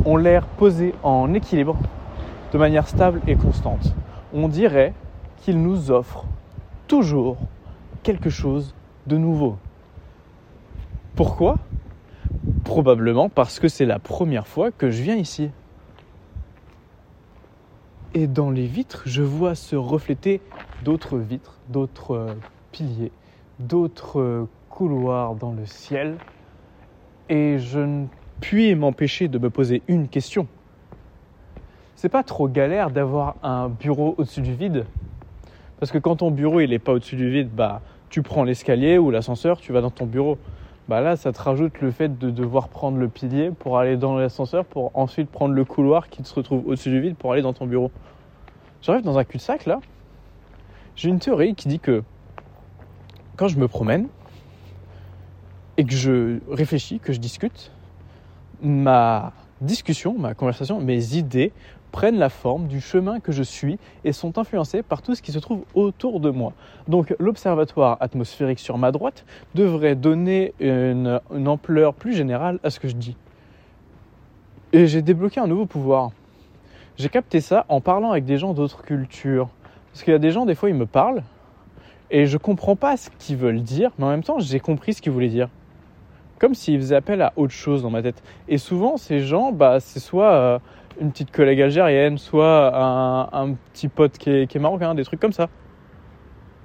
[0.05, 1.75] ont l'air posés en équilibre
[2.53, 3.95] de manière stable et constante.
[4.33, 4.93] On dirait
[5.37, 6.25] qu'ils nous offrent
[6.87, 7.37] toujours
[8.03, 8.75] quelque chose
[9.07, 9.57] de nouveau.
[11.15, 11.57] Pourquoi?
[12.63, 15.49] Probablement parce que c'est la première fois que je viens ici.
[18.13, 20.39] Et dans les vitres, je vois se refléter
[20.83, 22.33] d'autres vitres, d'autres euh,
[22.71, 23.11] piliers,
[23.59, 26.17] d'autres euh, couloirs dans le ciel
[27.29, 28.05] et je ne
[28.41, 30.47] puis m'empêcher de me poser une question.
[31.95, 34.85] C'est pas trop galère d'avoir un bureau au-dessus du vide?
[35.79, 38.97] Parce que quand ton bureau il est pas au-dessus du vide, bah tu prends l'escalier
[38.97, 40.38] ou l'ascenseur, tu vas dans ton bureau.
[40.88, 44.15] Bah là, ça te rajoute le fait de devoir prendre le pilier pour aller dans
[44.17, 47.53] l'ascenseur, pour ensuite prendre le couloir qui se retrouve au-dessus du vide pour aller dans
[47.53, 47.91] ton bureau.
[48.81, 49.79] J'arrive dans un cul-de-sac là.
[50.95, 52.03] J'ai une théorie qui dit que
[53.35, 54.07] quand je me promène,
[55.77, 57.71] et que je réfléchis, que je discute,
[58.61, 61.51] ma discussion, ma conversation, mes idées
[61.91, 65.31] prennent la forme du chemin que je suis et sont influencées par tout ce qui
[65.31, 66.51] se trouve autour de moi.
[66.89, 72.89] Donc l'observatoire atmosphérique sur ma droite devrait donner une, ampleur plus générale à ce que
[72.89, 73.15] je dis.
[74.73, 76.11] Et j'ai débloqué un nouveau pouvoir.
[76.97, 79.47] J'ai capté ça en parlant avec des gens d'autres cultures.
[79.93, 81.23] Parce qu'il y a des gens, des fois, ils me parlent
[82.11, 85.01] et je comprends pas ce qu'ils veulent dire, mais en même temps, j'ai compris ce
[85.01, 85.49] qu'ils voulaient dire
[86.39, 88.21] comme s'ils faisaient appel à autre chose dans ma tête.
[88.47, 90.59] Et souvent, ces gens, bah, c'est soit euh,
[90.99, 95.19] une petite collègue algérienne, soit un, petit pote qui est, qui est, marocain, des trucs
[95.19, 95.49] comme ça.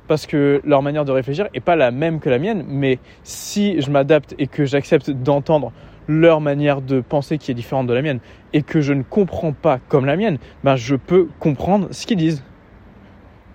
[0.09, 3.81] Parce que leur manière de réfléchir est pas la même que la mienne, mais si
[3.81, 5.73] je m'adapte et que j'accepte d'entendre
[6.09, 8.19] leur manière de penser qui est différente de la mienne,
[8.53, 12.17] et que je ne comprends pas comme la mienne, ben je peux comprendre ce qu'ils
[12.17, 12.43] disent.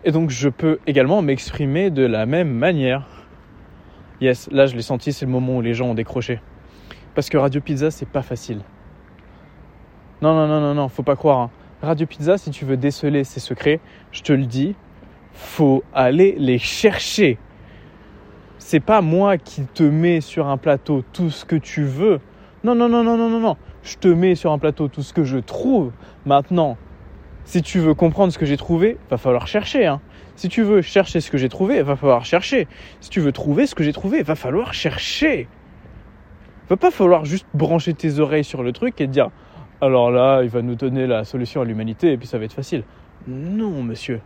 [0.05, 3.14] Et donc je peux également m'exprimer de la même manière.
[4.21, 6.39] Yes, là je l'ai senti, c'est le moment où les gens ont décroché.
[7.15, 8.61] Parce que Radio Pizza, c'est pas facile.
[10.21, 11.39] Non, non, non, non, non, faut pas croire.
[11.39, 11.51] Hein.
[11.81, 13.79] Radio Pizza, si tu veux déceler ses secrets,
[14.11, 14.75] je te le dis,
[15.33, 17.37] faut aller les chercher.
[18.57, 22.19] C'est pas moi qui te mets sur un plateau tout ce que tu veux.
[22.63, 23.57] Non, non, non, non, non, non, non.
[23.83, 25.91] Je te mets sur un plateau tout ce que je trouve.
[26.25, 26.77] Maintenant,
[27.43, 29.85] si tu veux comprendre ce que j'ai trouvé, va falloir chercher.
[29.85, 30.01] Hein.
[30.35, 32.67] Si tu veux chercher ce que j'ai trouvé, va falloir chercher.
[32.99, 35.47] Si tu veux trouver ce que j'ai trouvé, va falloir chercher.
[36.69, 39.29] Va pas falloir juste brancher tes oreilles sur le truc et te dire
[39.81, 42.53] alors là, il va nous donner la solution à l'humanité et puis ça va être
[42.53, 42.83] facile.
[43.27, 44.21] Non, monsieur.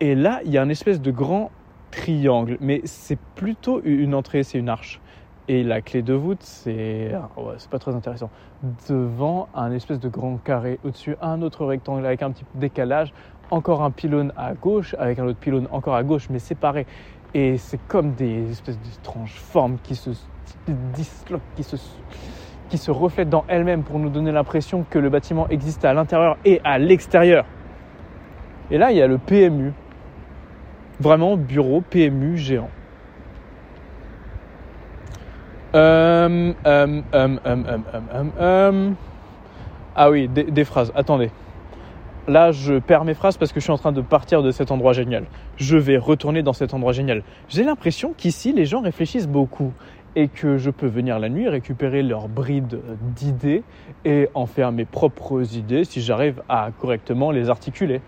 [0.00, 1.50] Et là, il y a un espèce de grand
[1.90, 5.00] triangle, mais c'est plutôt une entrée, c'est une arche.
[5.46, 8.30] Et la clé de voûte, c'est ah, c'est pas très intéressant.
[8.88, 13.12] Devant un espèce de grand carré, au-dessus un autre rectangle avec un petit décalage,
[13.50, 16.86] encore un pylône à gauche, avec un autre pylône encore à gauche, mais séparé.
[17.34, 20.10] Et c'est comme des espèces d'étranges formes qui se
[20.68, 21.76] disloquent, qui se,
[22.68, 26.36] qui se reflètent dans elles-mêmes pour nous donner l'impression que le bâtiment existe à l'intérieur
[26.44, 27.44] et à l'extérieur.
[28.70, 29.72] Et là, il y a le PMU.
[31.00, 32.70] Vraiment, bureau PMU géant.
[35.74, 37.02] Euh, euh,
[38.40, 38.90] euh,
[39.96, 40.92] ah oui, des phrases.
[40.94, 41.30] Attendez.
[42.26, 44.70] Là, je perds mes phrases parce que je suis en train de partir de cet
[44.70, 45.24] endroit génial.
[45.56, 47.22] Je vais retourner dans cet endroit génial.
[47.48, 49.72] J'ai l'impression qu'ici, les gens réfléchissent beaucoup
[50.16, 52.80] et que je peux venir la nuit récupérer leurs brides
[53.14, 53.62] d'idées
[54.06, 58.00] et en faire mes propres idées si j'arrive à correctement les articuler.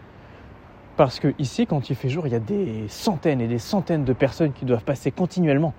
[0.96, 4.04] Parce que ici, quand il fait jour, il y a des centaines et des centaines
[4.04, 5.74] de personnes qui doivent passer continuellement.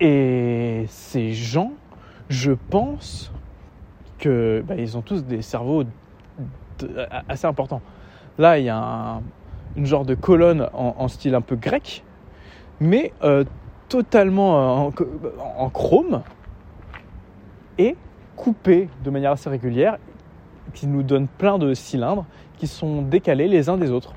[0.00, 1.72] Et ces gens,
[2.28, 3.32] je pense
[4.18, 5.84] que bah, ils ont tous des cerveaux
[7.28, 7.80] assez importants.
[8.38, 9.20] Là, il y a
[9.76, 12.02] une genre de colonne en, style un peu grec,
[12.80, 13.44] mais euh,
[13.88, 16.22] totalement en, chrome
[17.78, 17.96] et
[18.36, 19.98] coupée de manière assez régulière,
[20.74, 22.26] qui nous donne plein de cylindres
[22.58, 24.14] qui sont décalés les uns des autres.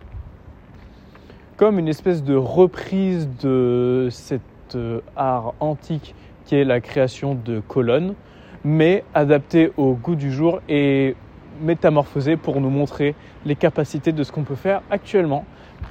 [1.57, 4.41] Comme une espèce de reprise de cet
[4.75, 8.15] euh, art antique qui est la création de colonnes
[8.63, 11.15] mais adapté au goût du jour et
[11.61, 15.45] métamorphosé pour nous montrer les capacités de ce qu'on peut faire actuellement.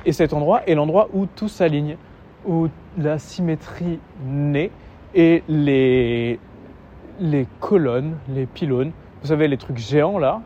[0.04, 1.96] Et cet endroit est l'endroit où tout s'aligne,
[2.46, 4.70] où la symétrie naît
[5.14, 6.38] et les,
[7.20, 10.40] les colonnes, les pylônes, vous savez, les trucs géants là,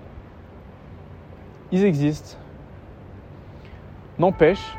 [1.73, 2.39] ils existent.
[4.19, 4.77] N'empêche,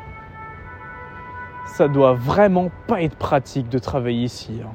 [1.66, 4.60] ça doit vraiment pas être pratique de travailler ici.
[4.64, 4.70] Hein.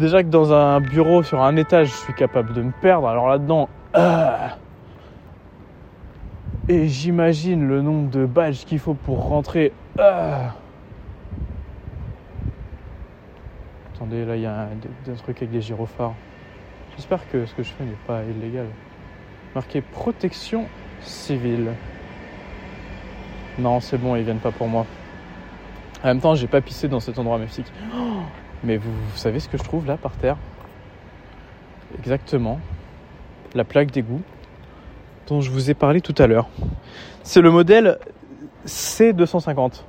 [0.00, 3.06] Déjà que dans un bureau sur un étage, je suis capable de me perdre.
[3.06, 4.48] Alors là-dedans, euh,
[6.70, 9.74] et j'imagine le nombre de badges qu'il faut pour rentrer.
[9.98, 10.46] Euh.
[13.94, 16.14] Attendez, là il y a un, truc avec des gyrophares.
[16.96, 18.68] J'espère que ce que je fais n'est pas illégal.
[19.54, 20.64] Marqué protection
[21.02, 21.72] civile.
[23.58, 24.86] Non, c'est bon, ils viennent pas pour moi.
[26.02, 27.70] En même temps, j'ai pas pissé dans cet endroit mexique.
[27.94, 28.22] Oh
[28.62, 30.36] mais vous, savez ce que je trouve là par terre?
[31.98, 32.60] Exactement.
[33.54, 34.22] La plaque d'égout
[35.26, 36.48] dont je vous ai parlé tout à l'heure.
[37.22, 37.98] C'est le modèle
[38.66, 39.84] C250.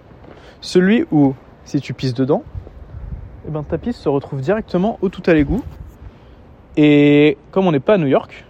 [0.62, 1.34] Celui où,
[1.66, 2.44] si tu pisses dedans,
[3.48, 5.64] eh ben, ta pisse se retrouve directement au tout à l'égout.
[6.78, 8.46] Et comme on n'est pas à New York,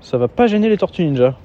[0.00, 1.36] ça va pas gêner les tortues ninja.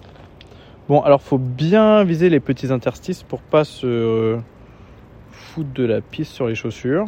[0.88, 4.40] Bon, alors faut bien viser les petits interstices pour pas se
[5.62, 7.06] de la piste sur les chaussures.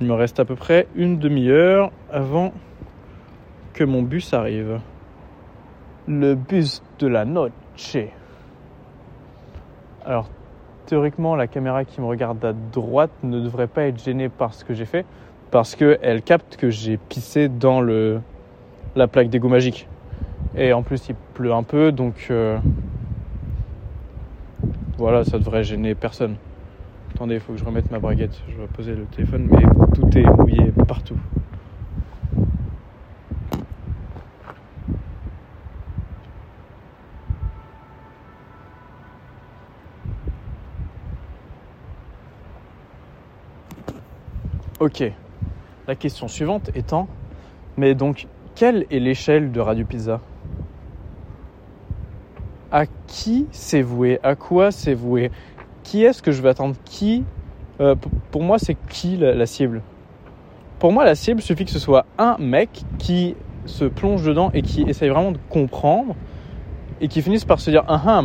[0.00, 2.54] Il me reste à peu près une demi-heure avant
[3.74, 4.80] que mon bus arrive.
[6.08, 7.52] Le bus de la noche.
[10.06, 10.30] Alors,
[10.86, 14.64] théoriquement, la caméra qui me regarde à droite ne devrait pas être gênée par ce
[14.64, 15.04] que j'ai fait,
[15.50, 18.20] parce qu'elle capte que j'ai pissé dans le,
[18.96, 19.86] la plaque d'égout magique.
[20.56, 22.58] Et en plus, il pleut un peu, donc euh,
[24.96, 26.36] voilà, ça devrait gêner personne.
[27.20, 28.40] Attendez, il faut que je remette ma braguette.
[28.48, 29.60] Je vais poser le téléphone, mais
[29.94, 31.18] tout est mouillé partout.
[44.78, 45.04] Ok.
[45.86, 47.06] La question suivante étant,
[47.76, 50.22] mais donc, quelle est l'échelle de Radio Pizza?
[52.72, 54.20] À qui c'est voué?
[54.22, 55.30] À quoi c'est voué?
[55.90, 57.24] Qui est-ce que je vais attendre Qui
[57.80, 57.96] euh,
[58.30, 59.82] Pour moi, c'est qui la, cible?
[60.78, 64.62] Pour moi, la cible suffit que ce soit un mec qui se plonge dedans et
[64.62, 66.14] qui essaye vraiment de comprendre
[67.00, 68.22] et qui finisse par se dire ah, ah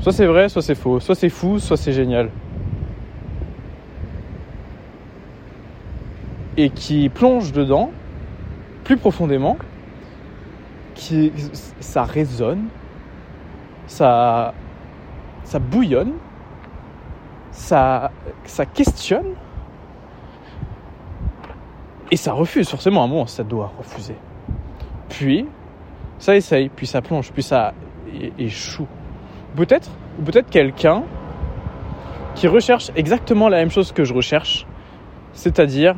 [0.00, 2.28] soit c'est vrai, soit c'est faux, soit c'est fou, soit c'est génial.
[6.58, 7.90] Et qui plonge dedans
[8.84, 9.56] plus profondément,
[10.94, 11.32] qui
[11.80, 12.64] ça résonne,
[13.86, 14.52] ça
[15.44, 16.12] ça bouillonne,
[17.56, 18.10] ça,
[18.74, 19.34] questionne,
[22.10, 22.68] et ça refuse.
[22.68, 24.16] Forcément, à un moment, ça doit refuser.
[25.08, 25.46] Puis,
[26.18, 27.72] ça essaye, puis ça plonge, puis ça
[28.38, 28.86] échoue.
[29.56, 29.90] Peut-être,
[30.24, 31.02] peut-être quelqu'un
[32.34, 34.66] qui recherche exactement la même chose que je recherche,
[35.32, 35.96] c'est-à-dire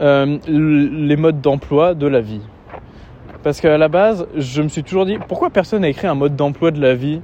[0.00, 2.42] euh, les modes d'emploi de la vie.
[3.44, 6.34] Parce qu'à la base, je me suis toujours dit, pourquoi personne n'a écrit un mode
[6.34, 7.20] d'emploi de la vie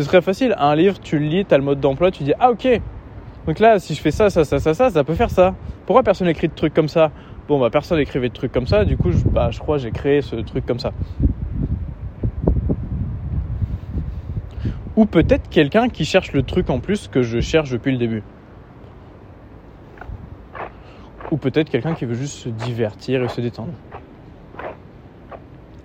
[0.00, 2.32] Ce serait facile, un livre, tu le lis, tu as le mode d'emploi, tu dis,
[2.40, 2.80] ah ok,
[3.46, 5.54] donc là, si je fais ça, ça, ça, ça, ça, ça peut faire ça.
[5.84, 7.10] Pourquoi personne n'écrit de trucs comme ça?
[7.48, 9.90] Bon, bah personne n'écrivait de trucs comme ça, du coup, je, bah, je crois j'ai
[9.90, 10.92] créé ce truc comme ça.
[14.96, 18.22] Ou peut-être quelqu'un qui cherche le truc en plus que je cherche depuis le début.
[21.30, 23.74] Ou peut-être quelqu'un qui veut juste se divertir et se détendre.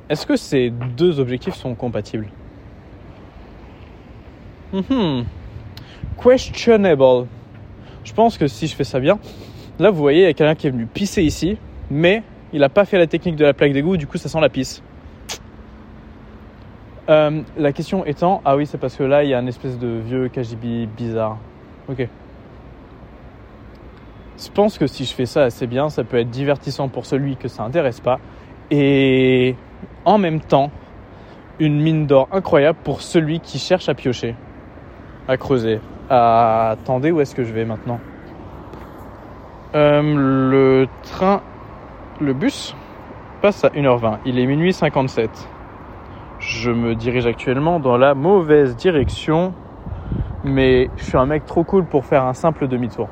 [0.08, 2.30] Est-ce que ces deux objectifs sont compatibles?
[4.74, 5.24] Mm
[6.22, 7.28] Questionable.
[8.04, 9.20] Je pense que si je fais ça bien,
[9.80, 11.58] là vous voyez, il y a quelqu'un qui est venu pisser ici,
[11.90, 12.24] mais
[12.54, 14.50] il n'a pas fait la technique de la plaque d'égout, du coup ça sent la
[14.50, 14.82] pisse.
[17.10, 19.78] Euh, la question étant, ah oui, c'est parce que là il y a un espèce
[19.78, 21.38] de vieux KGB bizarre.
[21.90, 22.08] Ok.
[24.38, 27.36] Je pense que si je fais ça assez bien, ça peut être divertissant pour celui
[27.36, 28.20] que ça intéresse pas
[28.72, 29.56] et
[30.04, 30.72] en même temps
[31.60, 34.36] une mine d'or incroyable pour celui qui cherche à piocher,
[35.28, 35.80] à creuser.
[36.10, 38.00] attendez, où est-ce que je vais maintenant
[39.74, 41.42] euh, Le train,
[42.22, 42.76] le bus
[43.42, 44.20] passe à 1h20.
[44.26, 45.30] Il est minuit 57.
[46.40, 49.54] Je me dirige actuellement dans la mauvaise direction,
[50.44, 53.10] mais je suis un mec trop cool pour faire un simple demi-tour.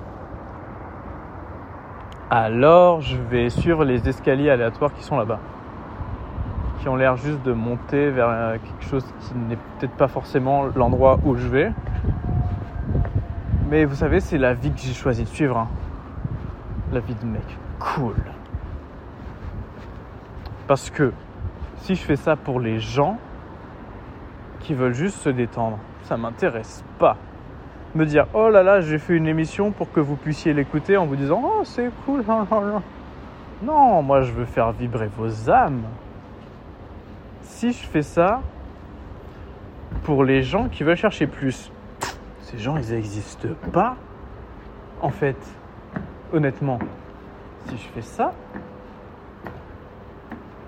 [2.30, 5.40] Alors, je vais suivre les escaliers aléatoires qui sont là-bas.
[6.84, 10.66] Qui ont l'air juste de monter vers euh, quelque chose qui n'est peut-être pas forcément
[10.76, 11.72] l'endroit où je vais.
[13.70, 15.58] Mais vous savez, c'est la vie que j'ai choisi de suivre.
[15.58, 15.70] Hein.
[16.92, 17.58] La vie de mec.
[17.80, 18.16] Cool.
[20.68, 21.14] Parce que
[21.78, 23.18] si je fais ça pour les gens
[24.60, 27.16] qui veulent juste se détendre, ça m'intéresse pas
[27.96, 31.06] me dire oh là là j'ai fait une émission pour que vous puissiez l'écouter en
[31.06, 32.24] vous disant oh c'est cool
[33.64, 35.84] non moi je veux faire vibrer vos âmes
[37.44, 38.42] si je fais ça
[40.04, 41.72] pour les gens qui veulent chercher plus
[42.42, 43.96] ces gens ils n'existent pas
[45.02, 45.38] en fait
[46.34, 46.80] honnêtement
[47.68, 48.34] si je fais ça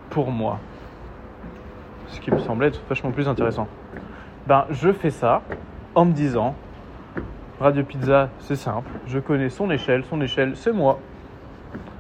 [0.09, 0.59] pour moi
[2.07, 3.67] ce qui me semblait être vachement plus intéressant
[4.47, 5.41] ben je fais ça
[5.95, 6.55] en me disant
[7.59, 8.89] Radio Pizza, c'est simple.
[9.07, 10.03] Je connais son échelle.
[10.09, 10.99] Son échelle, c'est moi.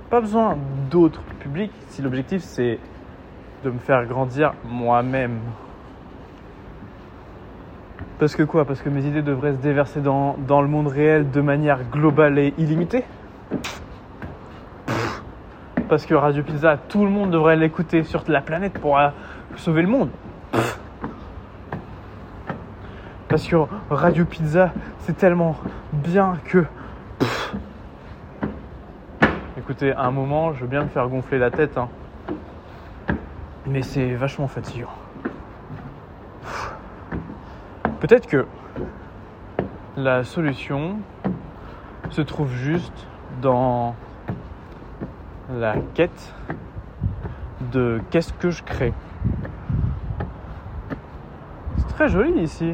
[0.09, 0.57] Pas besoin
[0.91, 2.77] d'autres publics si l'objectif c'est
[3.65, 5.39] de me faire grandir moi-même.
[8.19, 8.63] Parce que quoi?
[8.63, 12.39] Parce que mes idées devraient se déverser dans, dans, le monde réel de manière globale
[12.39, 13.03] et illimitée?
[15.89, 19.09] Parce que Radio Pizza, tout le monde devrait l'écouter sur la planète pour euh,
[19.57, 20.09] sauver le monde
[23.35, 23.57] parce que
[23.89, 25.57] Radio Pizza, c'est tellement
[25.91, 26.63] bien que.
[29.57, 31.89] Écoutez, à un moment, je veux bien me faire gonfler la tête, hein.
[33.67, 34.89] Mais c'est vachement fatigant.
[37.99, 38.45] Peut-être que
[39.97, 40.97] la solution
[42.09, 43.07] se trouve juste
[43.41, 43.95] dans
[45.51, 46.33] la quête
[47.71, 48.93] de qu'est-ce que je crée.
[51.77, 52.73] C'est très joli ici.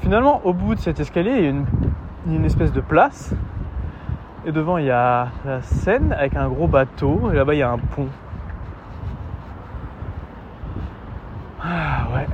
[0.00, 3.32] Finalement, au bout de cet escalier, il y a une, espèce de place.
[4.44, 7.30] Et devant, il y a la Seine avec un gros bateau.
[7.32, 8.08] Et là-bas, il y a un pont.
[11.62, 12.26] Ah ouais.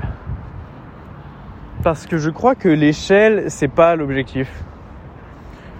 [1.83, 4.64] Parce que je crois que l'échelle, c'est pas l'objectif.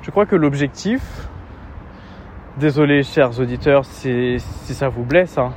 [0.03, 1.29] Je crois que l'objectif,
[2.57, 5.53] désolé chers auditeurs si, si ça vous blesse, hein,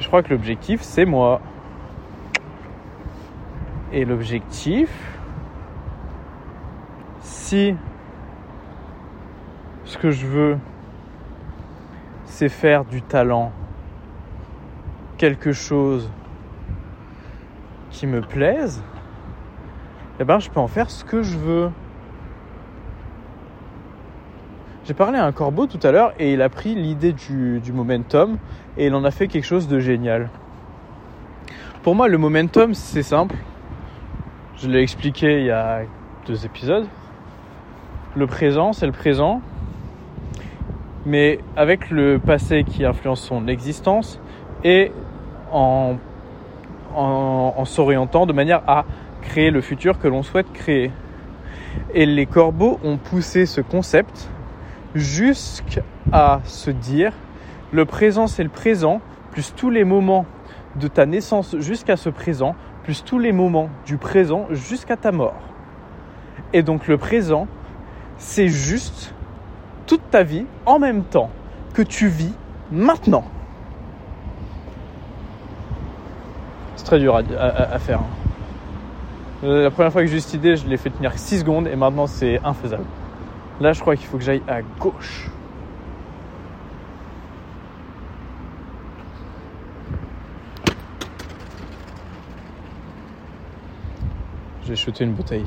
[0.00, 1.40] je crois que l'objectif, c'est moi.
[3.92, 4.90] Et l'objectif,
[7.20, 7.76] si
[9.84, 10.58] ce que je veux,
[12.24, 13.52] c'est faire du talent
[15.16, 16.10] quelque chose
[17.90, 18.82] qui me plaise,
[20.20, 21.70] eh ben je peux en faire ce que je veux.
[24.84, 27.72] J'ai parlé à un corbeau tout à l'heure et il a pris l'idée du, du,
[27.72, 28.38] momentum
[28.76, 30.28] et il en a fait quelque chose de génial.
[31.82, 33.36] Pour moi, le momentum, c'est simple.
[34.56, 35.82] Je l'ai expliqué il y a
[36.26, 36.86] deux épisodes
[38.16, 39.40] le présent, c'est le présent,
[41.04, 44.20] mais avec le passé qui influence son existence
[44.62, 44.92] et
[45.52, 45.96] en,
[46.94, 48.84] en, s'orientant de manière à
[49.24, 50.90] créer le futur que l'on souhaite créer.
[51.92, 54.28] Et les corbeaux ont poussé ce concept
[54.94, 57.12] jusqu'à se dire
[57.74, 59.00] le présent c'est le présent,
[59.32, 60.26] plus tous les moments
[60.76, 62.54] de ta naissance jusqu'à ce présent,
[62.84, 65.40] plus tous les moments du présent jusqu'à ta mort.
[66.52, 67.48] Et donc le présent,
[68.16, 69.12] c'est juste
[69.88, 71.30] toute ta vie en même temps.
[71.74, 72.32] que tu vis
[72.70, 73.24] maintenant.
[76.76, 77.98] C'est très dur à, faire.
[79.44, 79.62] Hein.
[79.62, 81.76] La première fois que j'ai eu cette idée, je l'ai fait tenir 6 secondes et
[81.76, 82.84] maintenant c'est infaisable.
[83.60, 85.30] Là, je crois qu'il faut que j'aille à gauche.
[94.66, 95.44] J'ai shooté une bouteille.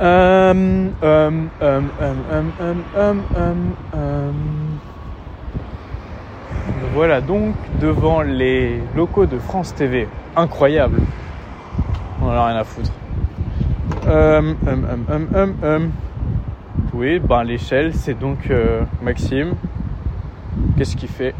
[0.00, 1.88] Um, um, um,
[6.94, 10.06] voilà donc devant les locaux de France TV.
[10.36, 11.00] Incroyable.
[12.28, 12.92] On en a rien à foutre.
[16.92, 19.54] Oui, ben l'échelle, c'est donc euh, Maxime.
[20.76, 21.34] Qu'est-ce qu'il fait?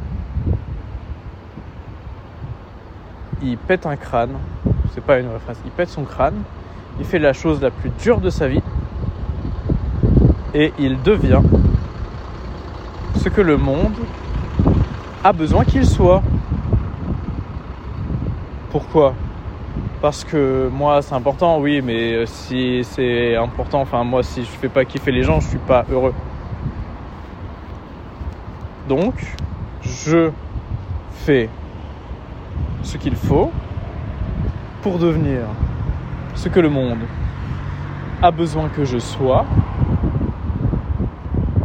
[3.42, 4.38] Il pète un crâne.
[4.94, 5.58] C'est pas une vraie phrase.
[5.66, 6.36] Il pète son crâne.
[6.98, 8.62] Il fait la chose la plus dure de sa vie.
[10.54, 11.42] Et il devient
[13.16, 13.92] ce que le monde
[15.22, 16.22] a besoin qu'il soit.
[18.70, 19.12] Pourquoi?
[20.00, 24.48] Parce que moi c'est important, oui, mais euh, si c'est important, enfin moi si je
[24.48, 26.14] fais pas kiffer les gens, je suis pas heureux.
[28.88, 29.14] Donc,
[29.82, 30.30] je
[31.12, 31.50] fais
[32.82, 33.50] ce qu'il faut
[34.82, 35.42] pour devenir
[36.34, 37.00] ce que le monde
[38.22, 39.44] a besoin que je sois,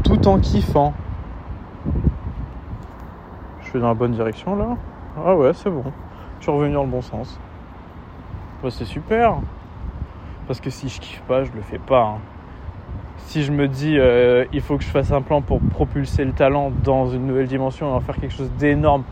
[0.03, 0.93] tout en kiffant
[3.80, 4.78] dans la bonne direction là
[5.26, 5.84] Ah ouais, c'est bon.
[6.39, 7.39] Je suis revenu dans le bon sens.
[8.70, 9.38] C'est super.
[10.47, 12.16] Parce que si je kiffe pas, je le fais pas.
[12.16, 12.22] Hein.
[13.18, 16.34] Si je me dis euh, il faut que je fasse un plan pour propulser le
[16.34, 19.03] talent dans une nouvelle dimension et en faire quelque chose d'énorme,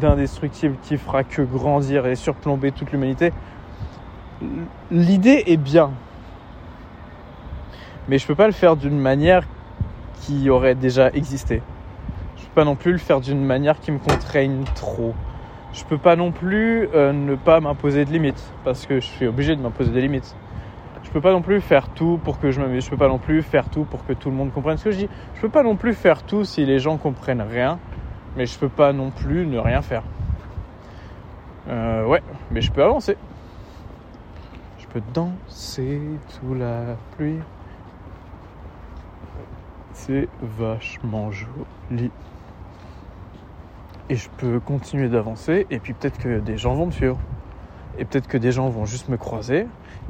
[0.00, 3.32] d'indestructible qui fera que grandir et surplomber toute l'humanité,
[4.90, 5.90] l'idée est bien.
[8.08, 9.46] Mais je peux pas le faire d'une manière
[10.20, 11.62] qui aurait déjà existé
[12.50, 15.14] peux pas non plus le faire d'une manière qui me contraigne trop.
[15.72, 19.26] Je peux pas non plus euh, ne pas m'imposer de limites parce que je suis
[19.26, 20.34] obligé de m'imposer des limites.
[21.04, 22.84] Je peux pas non plus faire tout pour que je m'amuse.
[22.84, 24.90] Je peux pas non plus faire tout pour que tout le monde comprenne ce que
[24.90, 25.08] je dis.
[25.34, 27.78] Je peux pas non plus faire tout si les gens comprennent rien.
[28.36, 30.02] Mais je peux pas non plus ne rien faire.
[31.68, 33.16] Euh, ouais, mais je peux avancer.
[34.78, 37.38] Je peux danser sous la pluie.
[39.92, 42.10] C'est vachement joli
[44.10, 47.16] et je peux continuer d'avancer et puis peut-être que des gens vont me suivre
[47.96, 49.66] et peut-être que des gens vont juste me croiser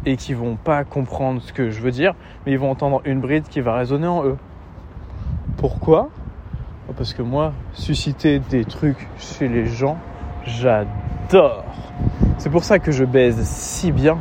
[0.07, 3.21] et qui vont pas comprendre ce que je veux dire mais ils vont entendre une
[3.21, 4.39] bride qui va résonner en eux.
[5.59, 6.09] Pourquoi?
[6.97, 9.99] Parce que moi susciter des trucs chez les gens,
[10.45, 11.65] j'adore.
[12.39, 14.19] C'est pour ça que je baise si bien.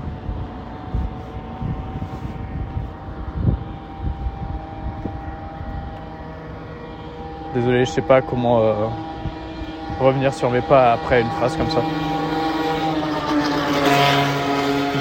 [7.55, 8.87] Désolé, je sais pas comment euh,
[9.99, 11.81] revenir sur mes pas après une phrase comme ça.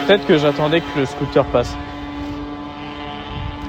[0.06, 1.76] Peut-être que j'attendais que le scooter passe.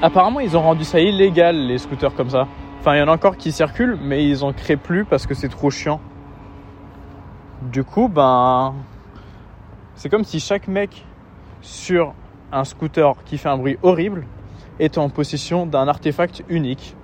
[0.02, 2.46] Apparemment, ils ont rendu ça illégal, les scooters comme ça.
[2.78, 5.34] Enfin, il y en a encore qui circulent, mais ils en créent plus parce que
[5.34, 6.00] c'est trop chiant.
[7.70, 8.74] Du coup, ben.
[9.94, 11.04] C'est comme si chaque mec
[11.60, 12.14] sur
[12.50, 14.26] un scooter qui fait un bruit horrible
[14.78, 16.96] est en possession d'un artefact unique.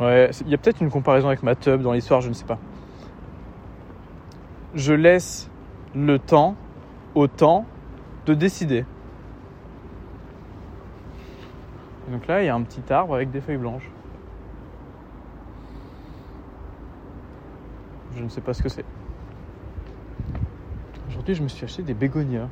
[0.00, 2.44] Ouais, il y a peut-être une comparaison avec ma tub dans l'histoire, je ne sais
[2.44, 2.58] pas.
[4.74, 5.48] Je laisse
[5.94, 6.56] le temps
[7.14, 7.64] au temps
[8.26, 8.84] de décider.
[12.10, 13.88] donc là, il y a un petit arbre avec des feuilles blanches.
[18.16, 18.84] Je ne sais pas ce que c'est.
[21.08, 22.48] Aujourd'hui, je me suis acheté des bégonias.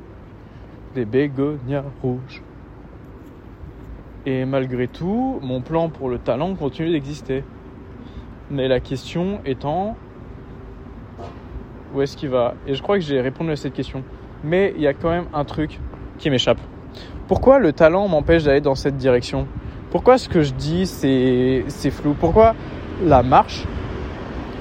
[0.95, 2.41] Des bégonias rouges.
[4.25, 7.43] Et malgré tout, mon plan pour le talent continue d'exister.
[8.49, 9.97] Mais la question étant,
[11.93, 12.53] où est-ce qu'il va?
[12.65, 14.03] Et je crois que j'ai répondu à cette question.
[14.43, 15.79] Mais il y a quand même un truc
[16.19, 16.59] qui m'échappe.
[17.27, 19.47] Pourquoi le talent m'empêche d'aller dans cette direction?
[19.91, 22.15] Pourquoi ce que je dis c'est flou?
[22.17, 22.55] Pourquoi
[23.03, 23.65] la marche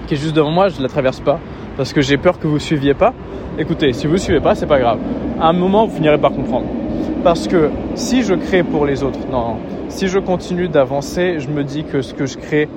[0.06, 1.38] qui est juste devant moi, je ne la traverse pas?
[1.76, 3.14] Parce que j'ai peur que vous ne suiviez pas.
[3.58, 4.98] Écoutez, si vous ne suivez pas, c'est pas grave.
[5.40, 6.66] À un moment, vous finirez par comprendre.
[7.24, 9.56] Parce que si je crée pour les autres, non,
[9.88, 12.68] si je continue d'avancer, je me dis que ce que je crée,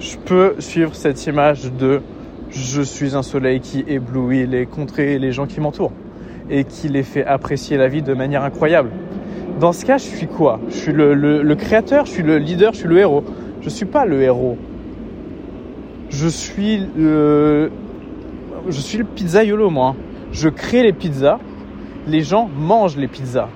[0.00, 2.02] je peux suivre cette image de
[2.50, 5.92] je suis un soleil qui éblouit les contrées et les gens qui m'entourent
[6.50, 8.90] et qui les fait apprécier la vie de manière incroyable.
[9.60, 10.58] Dans ce cas, je suis quoi?
[10.68, 13.22] Je suis le, créateur, je suis le leader, je suis le héros.
[13.60, 14.58] Je ne suis pas le héros.
[16.10, 17.70] Je suis le,
[18.68, 19.94] je suis le pizzaiolo, moi.
[20.32, 21.38] Je crée les pizzas
[22.06, 23.48] les gens mangent les pizzas.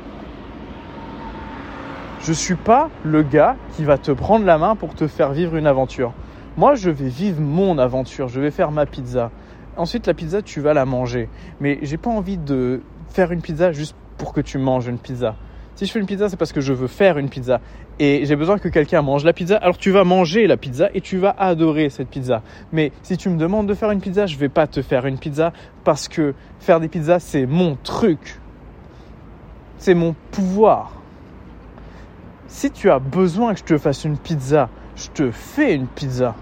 [2.22, 5.56] Je suis pas le gars qui va te prendre la main pour te faire vivre
[5.56, 6.12] une aventure.
[6.56, 9.30] Moi, je vais vivre mon aventure, je vais faire ma pizza.
[9.76, 11.28] Ensuite, la pizza, tu vas la manger.
[11.60, 15.36] Mais j'ai pas envie de faire une pizza juste pour que tu manges une pizza.
[15.80, 17.58] Si je fais une pizza, c'est parce que je veux faire une pizza.
[17.98, 19.56] Et j'ai besoin que quelqu'un mange la pizza.
[19.56, 22.42] Alors tu vas manger la pizza et tu vas adorer cette pizza.
[22.70, 25.16] Mais si tu me demandes de faire une pizza, je vais pas te faire une
[25.16, 28.40] pizza parce que faire des pizzas, c'est mon truc.
[29.78, 31.00] C'est mon pouvoir.
[32.46, 36.34] Si tu as besoin que je te fasse une pizza, je te fais une pizza.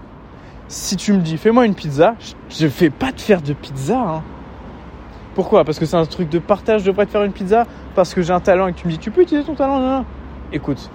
[0.67, 2.15] Si tu me dis fais-moi une pizza,
[2.49, 4.01] je ne vais pas te faire de pizza.
[4.01, 4.23] Hein.
[5.35, 5.63] Pourquoi?
[5.63, 7.65] Parce que c'est un truc de partage, je devrais te faire une pizza?
[7.95, 9.79] Parce que j'ai un talent et que tu me dis tu peux utiliser ton talent.
[9.79, 10.05] Non, non.
[10.51, 10.89] Écoute,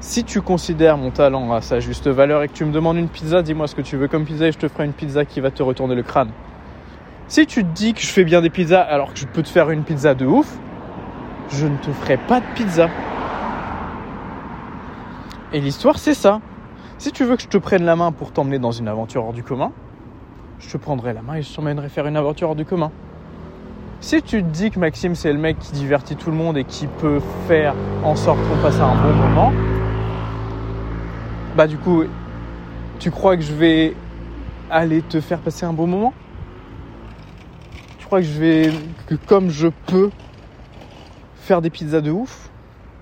[0.00, 3.08] si tu considères mon talent à sa juste valeur et que tu me demandes une
[3.08, 5.40] pizza, dis-moi ce que tu veux comme pizza et je te ferai une pizza qui
[5.40, 6.30] va te retourner le crâne.
[7.28, 9.48] Si tu te dis que je fais bien des pizzas alors que je peux te
[9.48, 10.58] faire une pizza de ouf,
[11.50, 12.88] je ne te ferai pas de pizza.
[15.52, 16.40] Et l'histoire, c'est ça.
[16.98, 19.32] Si tu veux que je te prenne la main pour t'emmener dans une aventure hors
[19.32, 19.72] du commun,
[20.58, 22.90] je te prendrai la main et je t'emmènerai faire une aventure hors du commun.
[24.00, 26.64] Si tu te dis que Maxime c'est le mec qui divertit tout le monde et
[26.64, 27.74] qui peut faire
[28.04, 29.52] en sorte qu'on passe un bon moment,
[31.56, 32.04] bah du coup,
[32.98, 33.94] tu crois que je vais
[34.70, 36.12] aller te faire passer un bon moment?
[37.98, 38.70] Tu crois que je vais,
[39.06, 40.10] que comme je peux
[41.36, 42.50] faire des pizzas de ouf,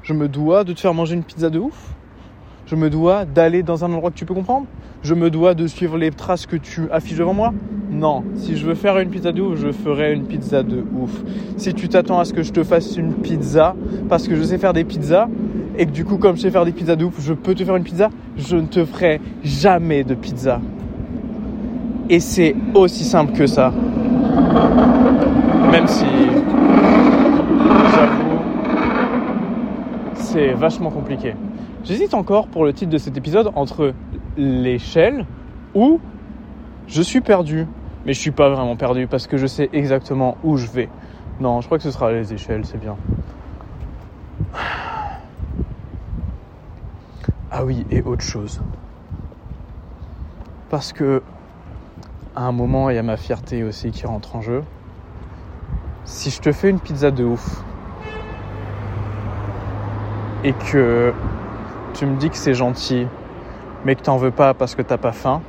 [0.04, 1.93] je me dois de te faire manger une pizza de ouf?
[2.66, 4.66] Je me dois d'aller dans un endroit que tu peux comprendre
[5.02, 7.52] Je me dois de suivre les traces que tu affiches devant moi
[7.90, 8.24] Non.
[8.36, 11.22] Si je veux faire une pizza de ouf, je ferai une pizza de ouf.
[11.58, 13.74] Si tu t'attends à ce que je te fasse une pizza
[14.08, 15.28] parce que je sais faire des pizzas
[15.76, 17.64] et que du coup comme je sais faire des pizzas de ouf, je peux te
[17.64, 20.60] faire une pizza, je ne te ferai jamais de pizza.
[22.08, 23.72] Et c'est aussi simple que ça.
[25.70, 26.04] Même si
[30.34, 31.34] c'est vachement compliqué.
[31.84, 33.92] J'hésite encore pour le titre de cet épisode entre
[34.38, 35.26] l'échelle
[35.74, 36.00] ou
[36.86, 37.66] je suis perdu.
[38.06, 40.88] Mais je suis pas vraiment perdu parce que je sais exactement où je vais.
[41.40, 42.96] Non, je crois que ce sera les échelles, c'est bien.
[47.50, 48.62] Ah oui, et autre chose.
[50.70, 51.22] Parce que
[52.34, 54.64] à un moment, il y a ma fierté aussi qui rentre en jeu.
[56.04, 57.62] Si je te fais une pizza de ouf
[60.42, 61.12] et que
[61.94, 63.06] tu me dis que c'est gentil,
[63.84, 65.40] mais que t'en veux pas parce que t'as pas faim,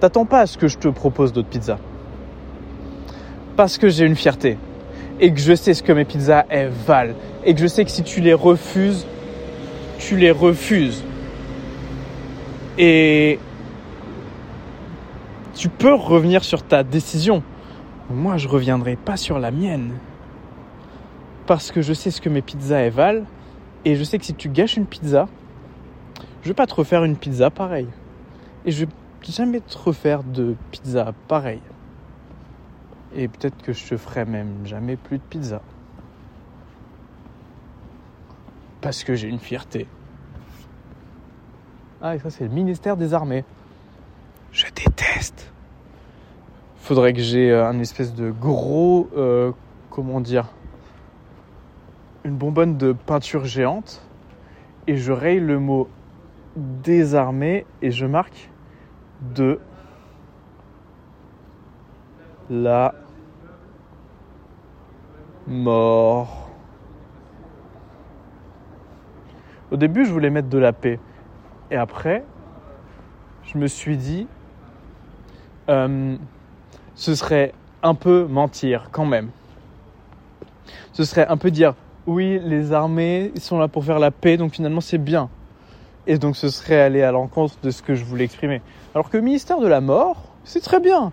[0.00, 1.78] t'attends pas à ce que je te propose d'autres pizzas.
[3.56, 4.58] Parce que j'ai une fierté.
[5.18, 6.44] Et que je sais ce que mes pizzas
[6.86, 7.14] valent.
[7.44, 9.06] Et que je sais que si tu les refuses,
[9.98, 11.02] tu les refuses.
[12.76, 13.38] Et
[15.54, 17.42] tu peux revenir sur ta décision.
[18.10, 19.94] Moi, je reviendrai pas sur la mienne.
[21.46, 23.24] Parce que je sais ce que mes pizzas valent
[23.86, 25.28] et je sais que si tu gâches une pizza,
[26.42, 27.86] je vais pas te refaire une pizza pareille.
[28.64, 28.90] Et je vais
[29.22, 31.62] jamais te refaire de pizza pareille.
[33.14, 35.62] Et peut-être que je te ferai même jamais plus de pizza.
[38.80, 39.86] Parce que j'ai une fierté.
[42.02, 43.44] Ah, et ça, c'est le ministère des Armées.
[44.50, 45.52] Je déteste.
[46.78, 49.08] Faudrait que j'ai euh, un espèce de gros.
[49.16, 49.52] Euh,
[49.90, 50.46] comment dire
[52.26, 54.02] une bonbonne de peinture géante
[54.88, 55.88] et je raye le mot
[56.56, 58.50] désarmé et je marque
[59.36, 59.60] de
[62.50, 62.94] la
[65.46, 66.50] mort.
[69.70, 70.98] Au début, je voulais mettre de la paix.
[71.70, 72.24] Et après,
[73.44, 74.26] je me suis dit,
[75.68, 76.16] euh,
[76.96, 77.52] ce serait
[77.84, 79.30] un peu mentir quand même.
[80.92, 81.74] Ce serait un peu dire,
[82.06, 85.28] oui, les armées sont là pour faire la paix, donc finalement c'est bien.
[86.06, 88.62] Et donc ce serait aller à l'encontre de ce que je voulais exprimer.
[88.94, 91.12] Alors que ministère de la mort, c'est très bien.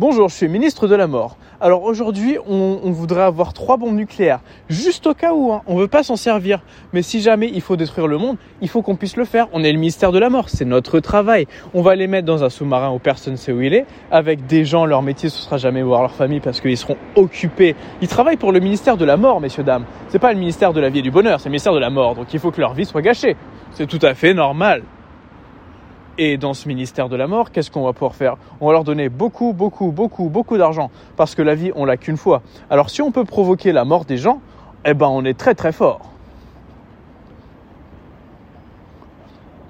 [0.00, 1.36] Bonjour, je suis ministre de la mort.
[1.60, 4.40] Alors aujourd'hui, on, voudrait avoir trois bombes nucléaires,
[4.70, 5.52] juste au cas où.
[5.52, 5.60] Hein.
[5.66, 6.62] On veut pas s'en servir,
[6.94, 9.48] mais si jamais il faut détruire le monde, il faut qu'on puisse le faire.
[9.52, 11.46] On est le ministère de la mort, c'est notre travail.
[11.74, 14.46] On va les mettre dans un sous-marin où personne ne sait où il est, avec
[14.46, 17.76] des gens, leur métier ce sera jamais voir leur famille parce qu'ils seront occupés.
[18.00, 19.84] Ils travaillent pour le ministère de la mort, messieurs dames.
[20.08, 21.90] C'est pas le ministère de la vie et du bonheur, c'est le ministère de la
[21.90, 22.14] mort.
[22.14, 23.36] Donc il faut que leur vie soit gâchée.
[23.72, 24.82] C'est tout à fait normal.
[26.22, 28.84] Et dans ce ministère de la mort, qu'est-ce qu'on va pouvoir faire On va leur
[28.84, 30.90] donner beaucoup, beaucoup, beaucoup, beaucoup d'argent.
[31.16, 32.42] Parce que la vie, on l'a qu'une fois.
[32.68, 34.42] Alors si on peut provoquer la mort des gens,
[34.84, 36.10] eh ben on est très très fort.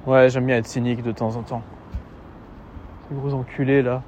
[0.08, 1.62] Ouais, j'aime bien être cynique de temps en temps.
[3.08, 4.02] Ces gros enculés là.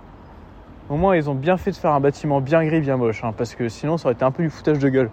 [0.90, 3.32] Au moins, ils ont bien fait de faire un bâtiment bien gris, bien moche, hein,
[3.38, 5.10] parce que sinon, ça aurait été un peu du foutage de gueule.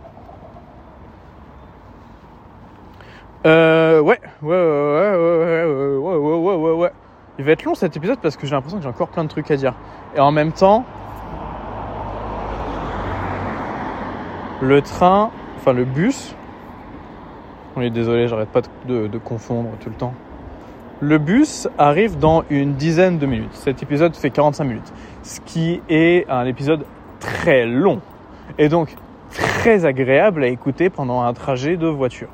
[3.45, 6.91] Euh, ouais, ouais, ouais, ouais, ouais, ouais, ouais, ouais, ouais, ouais, ouais.
[7.39, 9.29] Il va être long cet épisode parce que j'ai l'impression que j'ai encore plein de
[9.29, 9.73] trucs à dire.
[10.13, 10.83] Et en même temps,
[14.61, 16.35] le train, enfin le bus,
[17.77, 20.13] on est désolé, j'arrête pas de, confondre tout le temps.
[20.99, 23.53] Le bus arrive dans une dizaine de minutes.
[23.53, 26.85] Cet épisode fait 45 minutes, ce qui est un épisode
[27.21, 28.01] très long
[28.57, 28.97] et donc
[29.29, 32.27] très agréable à écouter pendant un trajet de voiture.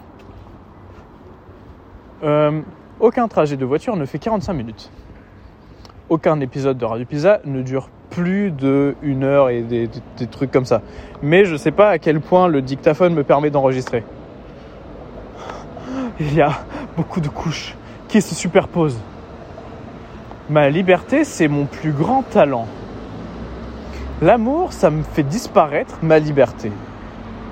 [2.23, 2.61] Euh,
[3.05, 4.89] aucun trajet de voiture ne fait 45 minutes.
[6.09, 9.87] Aucun épisode de Radio Pizza ne dure plus de une heure et des,
[10.31, 10.81] trucs comme ça.
[11.21, 14.03] Mais je sais pas à quel point le dictaphone me permet d'enregistrer.
[16.19, 16.51] Il y a
[16.97, 17.75] beaucoup de couches
[18.07, 18.99] qui se superposent.
[20.49, 22.65] Ma liberté, c'est mon plus grand talent.
[24.23, 26.71] L'amour, ça me fait disparaître ma liberté.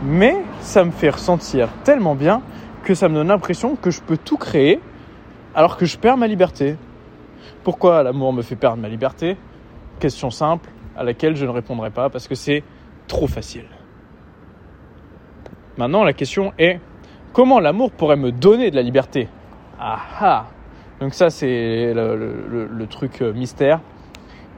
[0.04, 2.42] Mais ça me fait ressentir tellement bien
[2.84, 4.82] que ça me donne l'impression que je peux tout créer
[5.56, 6.78] alors que je perds ma liberté.
[7.64, 9.38] Pourquoi l'amour me fait perdre ma liberté?
[10.00, 12.64] Question simple à laquelle je ne répondrai pas parce que c'est
[13.08, 13.66] trop facile.
[15.78, 16.80] Maintenant, la question est
[17.32, 19.28] comment l'amour pourrait me donner de la liberté?
[19.80, 20.46] Ah ah
[21.00, 23.80] Donc ça, c'est le, truc euh, mystère.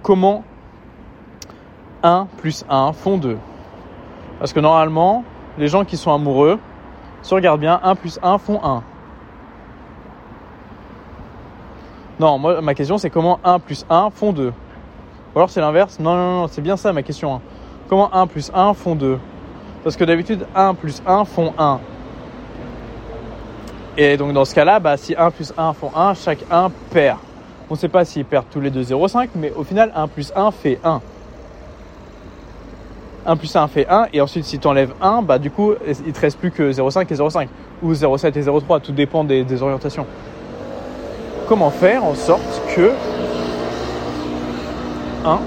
[0.01, 0.43] Comment
[2.03, 3.37] 1 plus 1 font 2
[4.39, 5.23] Parce que normalement,
[5.57, 6.59] les gens qui sont amoureux,
[7.21, 8.83] si on regarde bien, 1 plus 1 font 1.
[12.19, 15.99] Non, moi, ma question, c'est comment 1 plus 1 font 2 Ou alors c'est l'inverse
[15.99, 17.35] Non, non, non, c'est bien ça ma question.
[17.35, 17.41] hein.
[17.89, 19.19] Comment 1 plus 1 font 2
[19.83, 21.79] Parce que d'habitude, 1 plus 1 font 1.
[23.97, 27.17] Et donc dans ce cas-là, bah, si 1 plus 1 font 1, chaque 1 perd.
[27.69, 30.31] On ne sait pas s'ils perdent tous les deux 0,5, mais au final, 1 plus
[30.35, 31.01] 1 fait 1.
[33.25, 35.73] 1 plus 1 fait 1, et ensuite si tu enlèves 1, bah du coup,
[36.05, 37.47] il te reste plus que 0,5 et 0,5,
[37.81, 40.05] ou 0,7 et 0,3, tout dépend des orientations.
[41.47, 42.91] Comment faire en sorte que
[45.23, 45.39] 1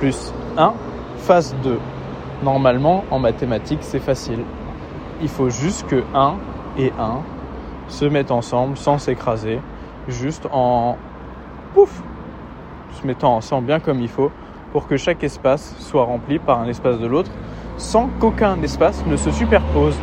[0.00, 0.74] plus 1
[1.18, 1.78] fasse 2
[2.42, 4.40] Normalement, en mathématiques, c'est facile.
[5.22, 6.34] Il faut juste que 1
[6.78, 7.20] et 1
[7.88, 9.60] se mettent ensemble sans s'écraser,
[10.08, 10.98] juste en
[11.72, 12.02] pouf,
[13.00, 14.30] se mettant ensemble bien comme il faut
[14.72, 17.30] pour que chaque espace soit rempli par un espace de l'autre
[17.78, 19.96] sans qu'aucun espace ne se superpose.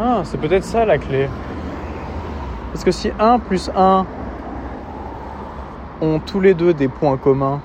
[0.00, 1.28] Ah, c'est peut-être ça la clé.
[2.74, 4.04] Parce que si 1 plus 1
[6.02, 7.60] ont tous les deux des points communs,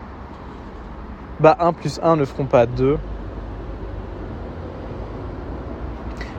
[1.39, 2.99] bah 1 plus 1 ne feront pas 2.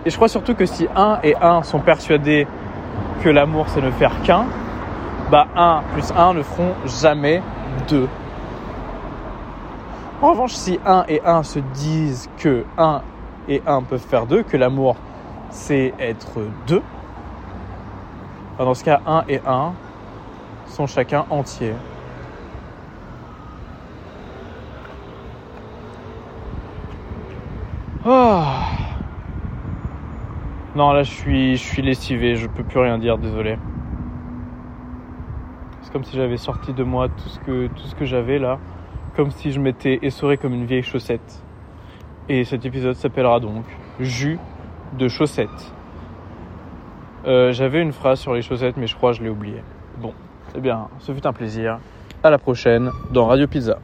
[0.07, 2.47] Et je crois surtout que si 1 et 1 sont persuadés
[3.25, 4.45] que l'amour c'est ne faire qu'un,
[5.33, 7.43] bah 1 plus 1 ne feront jamais
[7.89, 8.09] 2.
[10.23, 13.01] En revanche, si 1 et 1 se disent que 1
[13.49, 14.95] et 1 peuvent faire 2, que l'amour
[15.51, 16.81] c'est être 2,
[18.61, 19.73] bah, dans ce cas 1 et 1
[20.67, 21.73] sont chacun entiers.
[28.05, 28.67] Ah.
[30.77, 33.57] Non, là je suis, je suis lessivé, je peux plus rien dire, désolé.
[35.81, 38.59] C'est comme si j'avais sorti de moi tout ce que, tout ce que j'avais là,
[39.17, 41.43] comme si je m'étais essoré comme une vieille chaussette.
[42.29, 43.65] Et cet épisode s'appellera donc
[44.01, 44.39] Jus
[44.99, 45.73] de chaussettes.
[47.27, 49.63] Euh, j'avais une phrase sur les chaussettes, mais je crois que je l'ai oubliée.
[49.99, 50.15] Bon,
[50.57, 51.79] eh bien, ce fut un plaisir.
[52.23, 53.79] À la prochaine dans Radio Pizza.